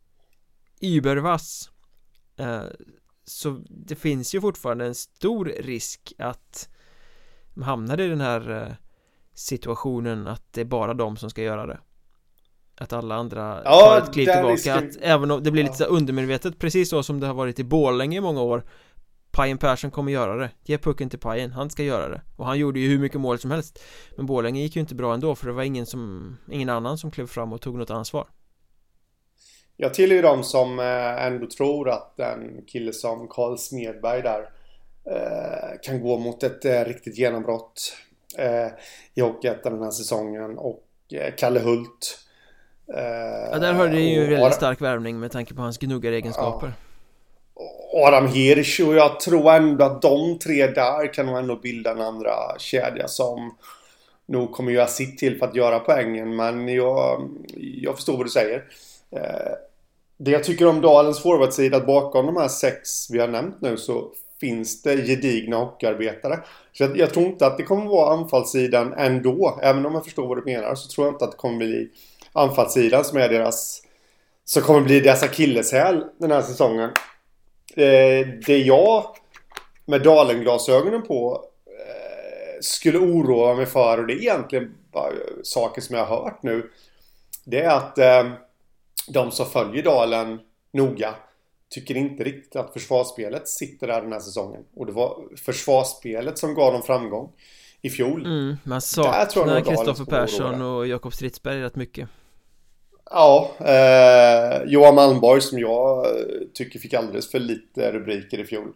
[0.80, 1.70] Übervass.
[3.24, 6.68] Så det finns ju fortfarande en stor risk att
[7.54, 8.74] Man hamnar i den här eh,
[9.34, 11.78] situationen att det är bara de som ska göra det
[12.79, 14.79] att alla andra ja, tar ett kliv tillbaka risken...
[14.79, 15.89] att även om det blir lite ja.
[15.89, 18.62] undermedvetet precis så som det har varit i Borlänge i många år
[19.37, 20.51] Pajen Persson kommer göra det.
[20.64, 22.22] Ge pucken till Pajen, han ska göra det.
[22.37, 23.83] Och han gjorde ju hur mycket mål som helst.
[24.16, 27.11] Men Borlänge gick ju inte bra ändå för det var ingen som Ingen annan som
[27.11, 28.27] klev fram och tog något ansvar.
[29.77, 34.51] Jag tillhör ju de som eh, ändå tror att en kille som Karl Smedberg där
[35.11, 37.97] eh, Kan gå mot ett eh, riktigt genombrott
[39.14, 40.59] I Hockeyettan den här säsongen.
[40.59, 40.83] Och
[41.39, 42.26] Kalle Hult
[42.89, 46.87] Ja där har det ju en väldigt stark värvning med tanke på hans gnuggaregenskaper ja.
[47.93, 52.01] Adam Hirsch och jag tror ändå att de tre där kan nog ändå bilda en
[52.01, 53.57] andra kedja som
[54.26, 56.37] nog kommer göra sitt till för att göra poängen.
[56.37, 58.64] Men jag, jag förstår vad du säger.
[59.11, 59.53] Eh,
[60.16, 63.76] det jag tycker om Dalens forwardsida att bakom de här sex vi har nämnt nu
[63.76, 64.11] så
[64.41, 66.39] finns det gedigna hockeyarbetare.
[66.72, 69.59] Så jag, jag, tror inte att det kommer vara anfallssidan ändå.
[69.62, 71.91] Även om jag förstår vad du menar så tror jag inte att det kommer bli
[72.37, 73.82] anfallssidan som är deras...
[74.45, 76.91] Som kommer bli deras akilleshäl den här säsongen.
[77.76, 79.16] Eh, det jag
[79.84, 85.12] med Dalen-glasögonen på eh, skulle oroa mig för och det är egentligen bara
[85.43, 86.70] saker som jag har hört nu.
[87.45, 88.32] Det är att eh,
[89.09, 90.41] de som följer Dalen
[90.72, 91.14] noga
[91.70, 94.64] tycker inte riktigt att försvarsspelet sitter där den här säsongen.
[94.76, 97.32] Och det var försvarsspelet som gav dem framgång
[97.82, 98.26] i fjol.
[98.26, 102.09] Mm, man saknar Kristoffer Persson och Jakob Stridsberg rätt mycket.
[103.11, 106.22] Ja, eh, Johan Malmborg som jag eh,
[106.54, 108.72] tycker fick alldeles för lite rubriker i fjol.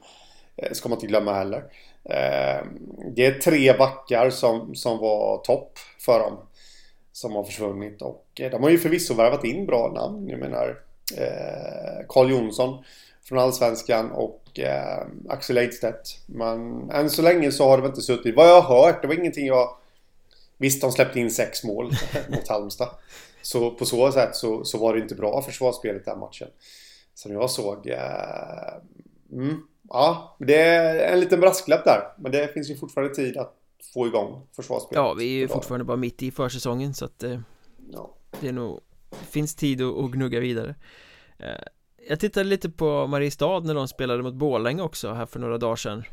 [0.57, 1.65] Eh, ska man inte glömma heller.
[2.05, 2.67] Eh,
[3.15, 6.39] det är tre backar som, som var topp för dem.
[7.13, 10.29] Som har försvunnit och eh, de har ju förvisso värvat in bra namn.
[10.29, 10.79] Jag menar
[11.17, 12.85] eh, Carl Jonsson
[13.25, 16.19] från Allsvenskan och eh, Axel Eidstedt.
[16.27, 18.37] Men än så länge så har det inte suttit.
[18.37, 19.77] Vad jag har hört, det var ingenting jag...
[20.59, 21.93] Visst, de släppte in sex mål
[22.29, 22.89] mot Halmstad.
[23.43, 26.49] Så på så sätt så, så var det inte bra försvarsspelet den matchen.
[27.15, 27.87] Som jag såg.
[27.87, 28.75] Eh,
[29.33, 32.03] mm, ja, det är en liten brasklapp där.
[32.19, 33.57] Men det finns ju fortfarande tid att
[33.95, 35.05] få igång försvarsspelet.
[35.05, 37.41] Ja, vi är ju fortfarande bara mitt i försäsongen så att eh,
[37.93, 38.15] ja.
[38.41, 38.81] det är nog
[39.11, 40.75] finns tid att, att gnugga vidare.
[41.39, 41.65] Eh,
[42.09, 45.77] jag tittade lite på Mariestad när de spelade mot Borlänge också här för några dagar
[45.77, 46.05] sedan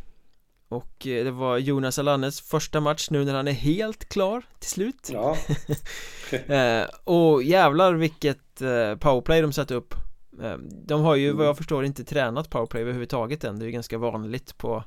[0.70, 4.70] och eh, det var Jonas Alannes första match nu när han är helt klar till
[4.70, 5.10] slut.
[5.14, 5.38] Ja.
[6.48, 9.94] Eh, Och jävlar vilket eh, powerplay de satte upp.
[10.86, 13.60] De har ju vad jag förstår inte tränat powerplay överhuvudtaget än.
[13.60, 14.84] Det är ju ganska vanligt på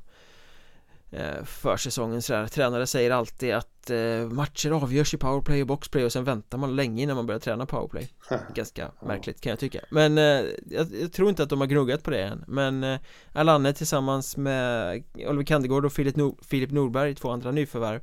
[1.45, 6.25] försäsongen sådär Tränare säger alltid att eh, matcher avgörs i powerplay och boxplay och sen
[6.25, 8.09] väntar man länge innan man börjar träna powerplay.
[8.55, 9.81] Ganska märkligt kan jag tycka.
[9.91, 10.25] Men eh,
[10.71, 12.45] jag, jag, tror inte att de har gnuggat på det än.
[12.47, 13.01] Men eh,
[13.33, 18.01] Alanne tillsammans med Oliver Kandegård och Filip, Nor Filip Norberg, två andra nyförvärv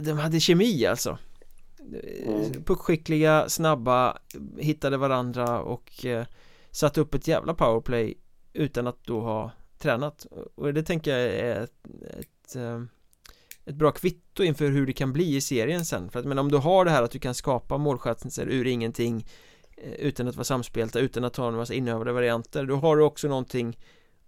[0.00, 1.18] De hade kemi alltså.
[2.26, 2.64] Mm.
[2.64, 4.18] Puckskickliga, snabba,
[4.58, 6.26] hittade varandra och eh,
[6.70, 8.14] satte upp ett jävla powerplay
[8.52, 9.50] utan att då ha
[9.82, 10.26] tränat.
[10.54, 11.72] Och det tänker jag är ett,
[12.18, 12.82] ett, eh,
[13.64, 16.10] ett bra kvitto inför hur det kan bli i serien sen.
[16.10, 19.26] För att men om du har det här att du kan skapa målchanser ur ingenting
[19.76, 23.02] eh, utan att vara samspelta, utan att ta en massa inövade varianter då har du
[23.02, 23.78] också någonting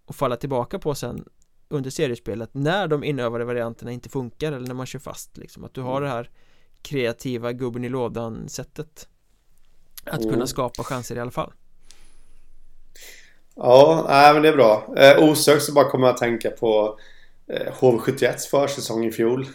[0.06, 1.24] att falla tillbaka på sen
[1.68, 5.64] under seriespelet när de inövade varianterna inte funkar eller när man kör fast liksom.
[5.64, 6.30] Att du har det här
[6.82, 9.08] kreativa gubben i lådan sättet
[10.04, 10.46] att kunna mm.
[10.46, 11.52] skapa chanser i alla fall
[13.56, 14.94] Ja, nej, men det är bra.
[14.96, 16.98] Eh, osökt så bara kommer jag att tänka på
[17.46, 19.46] eh, HV71s försäsong i fjol.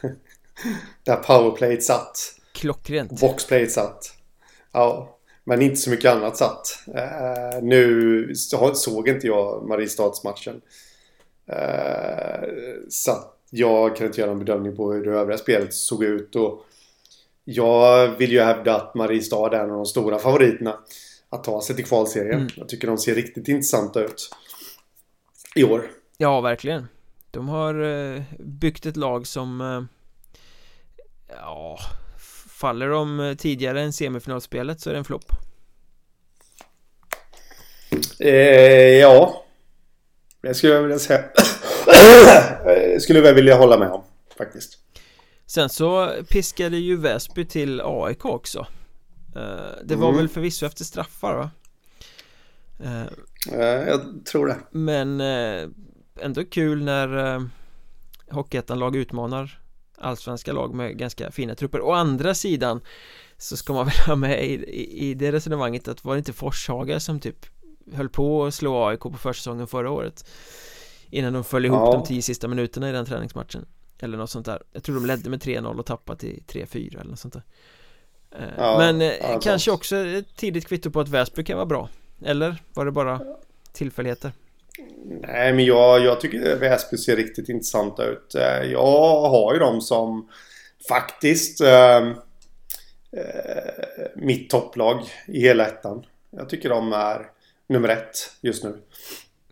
[1.03, 2.17] Där powerplayet satt.
[2.53, 3.21] Klockrent.
[3.21, 4.13] Boxplayet satt.
[4.71, 6.79] Ja, men inte så mycket annat satt.
[6.95, 8.35] Eh, nu
[8.73, 10.61] såg inte jag Mariestadsmatchen.
[11.47, 12.49] Eh,
[12.89, 13.11] så
[13.49, 16.35] jag kan inte göra någon bedömning på hur det övriga spelet såg ut.
[16.35, 16.65] Och
[17.43, 20.79] jag vill ju hävda att Mariestad är en av de stora favoriterna
[21.29, 22.39] att ta sig till kvalserien.
[22.39, 22.49] Mm.
[22.55, 24.29] Jag tycker de ser riktigt intressanta ut
[25.55, 25.91] i år.
[26.17, 26.87] Ja, verkligen.
[27.31, 29.83] De har eh, byggt ett lag som eh,
[31.35, 31.79] ja,
[32.49, 35.31] faller de eh, tidigare än semifinalspelet så är det en flopp.
[38.19, 38.31] Eh,
[38.99, 39.45] ja,
[40.41, 41.23] det skulle jag vilja säga.
[42.99, 44.03] skulle jag vilja hålla med om
[44.37, 44.77] faktiskt.
[45.45, 48.78] Sen så piskade ju Väsby till AIK också Eh,
[49.83, 50.17] det var mm.
[50.17, 51.49] väl förvisso efter straffar va?
[52.79, 55.69] Eh, jag tror det Men eh,
[56.19, 57.49] ändå kul när
[58.31, 59.59] Hockeyettan-lag utmanar
[59.97, 62.81] allsvenska lag med ganska fina trupper Å andra sidan
[63.37, 66.33] så ska man väl ha med i, i, i det resonemanget att var det inte
[66.33, 67.45] Forshaga som typ
[67.93, 70.29] höll på att slå AIK på försäsongen förra året
[71.09, 71.91] Innan de föll ihop ja.
[71.91, 73.65] de tio sista minuterna i den träningsmatchen
[73.99, 77.09] Eller något sånt där Jag tror de ledde med 3-0 och tappade till 3-4 eller
[77.09, 77.78] något sånt där Eh,
[78.57, 81.89] ja, Men eh, ja, kanske också ett tidigt kvitto på att Väsby kan vara bra
[82.25, 83.21] Eller var det bara
[83.73, 84.31] tillfälligheter?
[85.05, 88.35] Nej, men jag, jag tycker Väsby ser riktigt intressanta ut.
[88.35, 90.27] Eh, jag har ju dem som
[90.89, 92.13] faktiskt eh, eh,
[94.15, 96.05] mitt topplag i hela ettan.
[96.29, 97.29] Jag tycker de är
[97.67, 98.77] nummer ett just nu.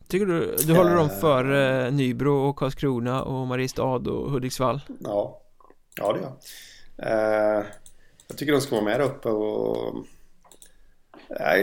[0.07, 1.51] Tycker du, du håller dem för
[1.86, 4.82] eh, Nybro och Karlskrona och Mariestad och Hudiksvall?
[4.99, 5.41] Ja,
[5.95, 6.32] ja det gör
[6.97, 7.57] jag.
[7.59, 7.65] Eh,
[8.28, 10.05] jag tycker de ska vara med där uppe och...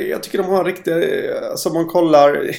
[0.09, 0.93] Jag tycker de har en riktig...
[1.51, 2.51] Alltså man kollar...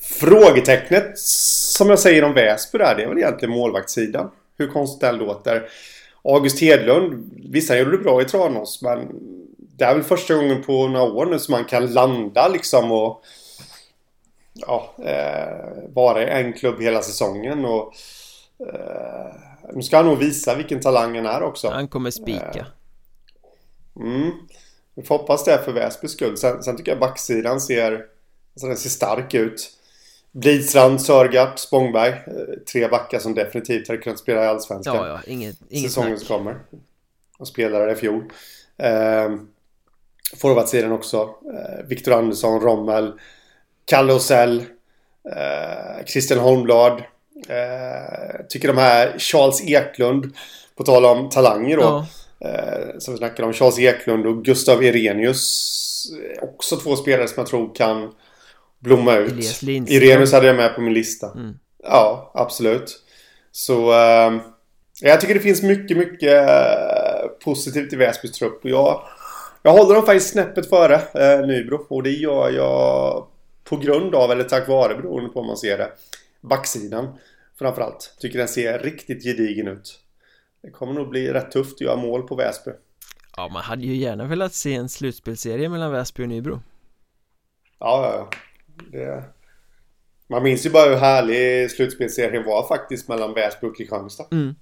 [0.00, 4.30] Frågetecknet som jag säger om Väsby där, det är väl egentligen målvaktssidan.
[4.58, 5.68] Hur konstigt det låter.
[6.24, 9.08] August Hedlund, visst han gjorde det bra i Tranås men
[9.58, 13.22] det är väl första gången på några år nu som man kan landa liksom och
[14.54, 17.92] ja, eh, vara i en klubb hela säsongen och
[18.60, 19.34] eh,
[19.74, 21.68] nu ska han nog visa vilken talang han är också.
[21.68, 22.58] Han kommer spika.
[22.58, 22.66] Eh,
[23.98, 24.30] mm.
[24.94, 26.36] Vi får hoppas det för Väsbys skull.
[26.36, 27.92] Sen, sen, tycker jag backsidan ser,
[28.54, 29.70] alltså den ser stark ut.
[30.32, 32.08] Blidstrand, Sörgart, Spångberg.
[32.08, 34.96] Eh, tre backar som definitivt hade kunnat spela i Allsvenskan.
[34.96, 36.58] Ja, ja, inget, inget Säsongen som kommer.
[37.38, 38.32] Och spelade i fjol.
[38.76, 39.34] Eh,
[40.36, 41.34] Forwardsidan också.
[41.54, 43.12] Eh, Viktor Andersson, Rommel.
[43.84, 44.64] Kalle Osell.
[45.36, 47.02] Eh, Christian Holmblad.
[47.48, 50.32] Eh, tycker de här Charles Eklund.
[50.76, 51.82] På tal om talanger då.
[51.82, 52.06] Ja.
[52.40, 53.52] Eh, som vi snackade om.
[53.52, 56.12] Charles Eklund och Gustav Irenius.
[56.42, 58.12] Också två spelare som jag tror kan
[58.78, 59.62] blomma ut.
[59.62, 61.32] Irenius hade jag med på min lista.
[61.32, 61.58] Mm.
[61.82, 63.02] Ja, absolut.
[63.52, 64.40] Så eh,
[65.00, 68.64] jag tycker det finns mycket, mycket eh, positivt i Väsbys trupp.
[68.64, 69.02] Och jag,
[69.62, 71.86] jag håller dem faktiskt snäppet före eh, Nybro.
[71.88, 73.26] Och det gör jag
[73.64, 75.88] på grund av, eller tack vare beroende på om man ser det,
[76.40, 77.08] backsidan.
[77.58, 78.16] Framförallt.
[78.20, 79.98] Tycker den ser riktigt gedigen ut.
[80.68, 82.70] Det kommer nog bli rätt tufft att göra mål på Väsby.
[83.36, 86.60] Ja, man hade ju gärna velat se en slutspelserie mellan Väsby och Nybro.
[87.78, 88.28] Ja, ja,
[88.90, 89.00] ja.
[89.00, 89.24] Det...
[90.28, 94.26] Man minns ju bara hur härlig slutspelserien var faktiskt mellan Väsby och Kristianstad.
[94.32, 94.54] Mm.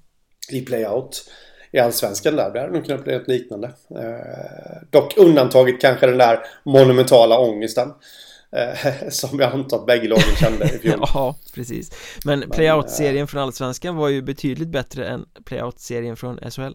[0.50, 1.30] I playout.
[1.70, 3.66] I Allsvenskan där, det hade nog kunnat bli ett liknande.
[3.90, 7.92] Eh, dock undantaget kanske den där monumentala ångesten.
[8.52, 10.98] Eh, som jag antar att bägge lagen kände i fjol.
[11.14, 11.90] ja, precis.
[12.24, 16.74] Men, Men playout-serien eh, från Allsvenskan var ju betydligt bättre än playout-serien från SHL.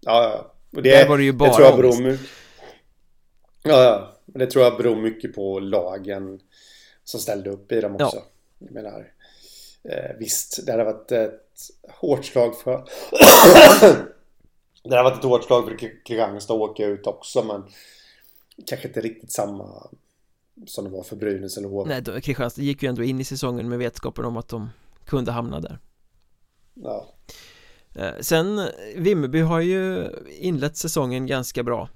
[0.00, 0.54] Ja, ja.
[0.76, 2.26] Och det, Där var det ju bara det tror jag beror mycket...
[3.62, 4.10] Ja, ja.
[4.26, 6.40] Det tror jag beror mycket på lagen
[7.04, 8.16] som ställde upp i dem också.
[8.16, 8.22] Ja.
[8.58, 9.12] Jag menar,
[9.88, 11.40] eh, visst, det hade varit ett
[11.88, 12.72] hårt slag för...
[14.84, 17.64] det hade varit ett hårt slag för Kristianstad att åka ut också, men
[18.66, 19.88] kanske inte riktigt samma
[20.66, 21.88] som det var för Brynäs eller HV.
[21.88, 24.70] Nej, då, Kristianstad gick ju ändå in i säsongen med vetskapen om att de
[25.04, 25.78] kunde hamna där.
[26.74, 27.14] Ja.
[27.94, 31.88] Eh, sen, Vimmerby har ju inlett säsongen ganska bra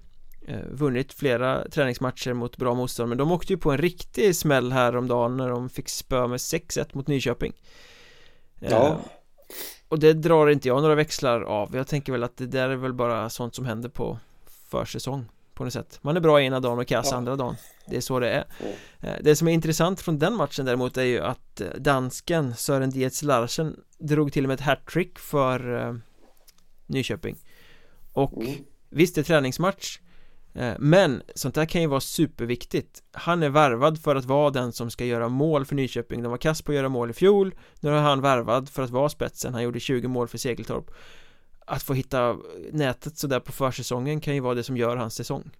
[0.47, 4.73] eh, Vunnit flera träningsmatcher mot bra motstånd Men de åkte ju på en riktig smäll
[4.73, 7.53] här om dagen när de fick spö med 6-1 mot Nyköping
[8.61, 9.01] eh, Ja
[9.89, 12.77] Och det drar inte jag några växlar av Jag tänker väl att det där är
[12.77, 15.29] väl bara sånt som händer på försäsong
[15.59, 15.99] på något sätt.
[16.03, 17.17] Man är bra ena dagen och kass ja.
[17.17, 17.57] andra dagen.
[17.87, 18.45] Det är så det är.
[18.61, 19.23] Mm.
[19.25, 23.23] Det som är intressant från den matchen däremot är ju att eh, dansken Sören Dietz
[23.23, 25.97] Larsen drog till och med ett hattrick för uh,
[26.87, 27.37] Nyköping.
[28.13, 28.55] Och mm.
[28.91, 29.99] visst, det är träningsmatch
[30.79, 33.03] men sånt där kan ju vara superviktigt.
[33.13, 36.23] Han är värvad för att vara den som ska göra mål för Nyköping.
[36.23, 37.55] De var kass på att göra mål i fjol.
[37.81, 39.55] Nu är han värvad för att vara spetsen.
[39.55, 40.91] Han gjorde 20 mål för Segeltorp
[41.69, 42.37] att få hitta
[42.73, 45.51] nätet sådär på försäsongen kan ju vara det som gör hans säsong.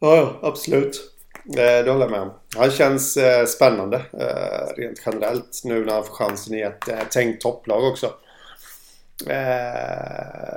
[0.00, 1.12] Ja, absolut.
[1.48, 2.32] Eh, det håller jag med om.
[2.56, 7.42] Han känns eh, spännande eh, rent generellt nu när han får chansen i ett tänkt
[7.42, 8.12] topplag också.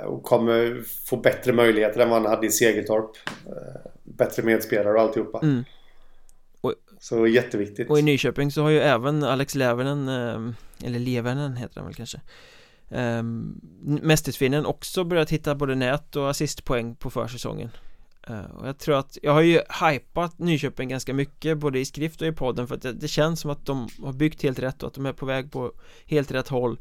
[0.06, 3.10] Och kommer få bättre möjligheter än vad han hade i Segeltorp.
[4.02, 5.38] Bättre medspelare och alltihopa.
[5.42, 5.64] Mm.
[6.60, 7.90] Och, så jätteviktigt.
[7.90, 10.08] Och i Nyköping så har ju även Alex Levenen,
[10.84, 12.20] eller Levenen heter han väl kanske
[12.94, 13.60] um,
[14.02, 17.70] Mästersfinnen också börjat hitta både nät och assistpoäng på försäsongen
[18.30, 22.22] uh, Och jag tror att, jag har ju hypat Nyköping ganska mycket både i skrift
[22.22, 24.82] och i podden för att det, det, känns som att de har byggt helt rätt
[24.82, 25.72] och att de är på väg på
[26.06, 26.78] helt rätt håll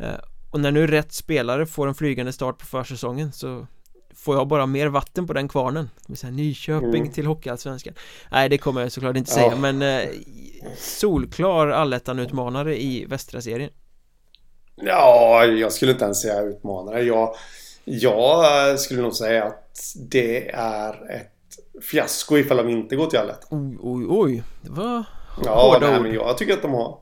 [0.00, 0.06] uh,
[0.50, 3.66] Och när nu rätt spelare får en flygande start på försäsongen så
[4.14, 5.90] Får jag bara mer vatten på den kvarnen?
[6.14, 7.12] Säga, Nyköping mm.
[7.12, 7.94] till Hockeyallsvenskan
[8.30, 9.56] Nej det kommer jag såklart inte säga ja.
[9.56, 10.08] men eh,
[10.76, 13.70] Solklar allettan-utmanare i västra serien
[14.76, 17.02] Ja, jag skulle inte ens säga utmanare.
[17.02, 17.34] Jag,
[17.84, 19.78] jag skulle nog säga att
[20.10, 23.40] det är ett fiasko ifall de inte går till allet.
[23.50, 24.42] Oj, oj, oj.
[24.62, 25.04] Det var
[25.44, 26.02] ja, hårda nej, ord.
[26.02, 26.98] men jag tycker att de har...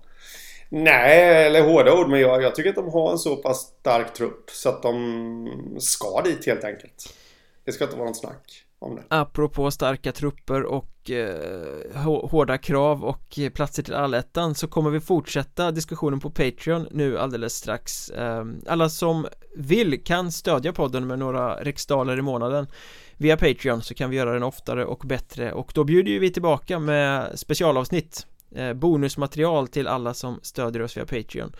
[0.68, 4.14] Nej, eller hårda ord, men jag, jag tycker att de har en så pass stark
[4.14, 7.14] trupp så att de ska dit helt enkelt.
[7.64, 9.02] Det ska inte vara något snack om det.
[9.08, 15.70] Apropå starka trupper och eh, hårda krav och platser till allettan så kommer vi fortsätta
[15.70, 18.10] diskussionen på Patreon nu alldeles strax.
[18.10, 19.26] Eh, Alla som
[19.56, 22.66] vill kan stödja podden med några riksdaler i månaden.
[23.16, 25.52] Via Patreon så kan vi göra den oftare och bättre.
[25.52, 31.06] Och då bjuder vi tillbaka med specialavsnitt eh, Bonusmaterial till alla som stödjer oss via
[31.06, 31.52] Patreon.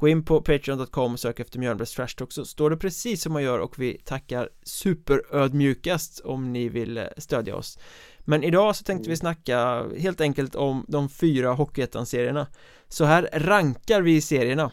[0.00, 3.32] Gå in på patreon.com och sök efter Mjölnbergs Trash Talk så står det precis som
[3.32, 7.78] man gör och vi tackar superödmjukast om ni vill eh, stödja oss.
[8.20, 12.46] Men idag så tänkte vi snacka helt enkelt om de fyra Hockeyettan-serierna.
[12.88, 14.70] Så här rankar vi serierna.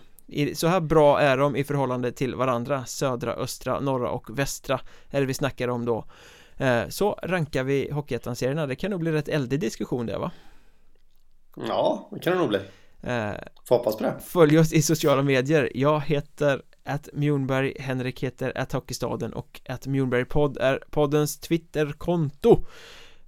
[0.54, 5.20] Så här bra är de i förhållande till varandra Södra, östra, norra och västra Är
[5.20, 6.06] det vi snackar om då.
[6.58, 8.68] Eh, Så rankar vi Hockeyettan-serierna.
[8.68, 10.32] Det kan nog bli rätt eldig diskussion det va?
[11.68, 12.60] Ja, det kan det nog bli
[13.02, 14.20] Får hoppas på det.
[14.20, 15.72] Följ oss i sociala medier.
[15.76, 22.66] Jag heter att Mjornberg, Henrik heter att Hockeystaden och att Mjornbergpodd är poddens Twitterkonto.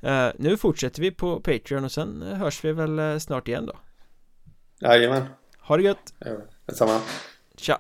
[0.04, 3.74] Uh, nu fortsätter vi på Patreon och sen hörs vi väl snart igen då.
[4.82, 5.24] Jajamän.
[5.60, 6.14] Ha det gött.
[6.66, 7.02] Detsamma.
[7.58, 7.80] Tja.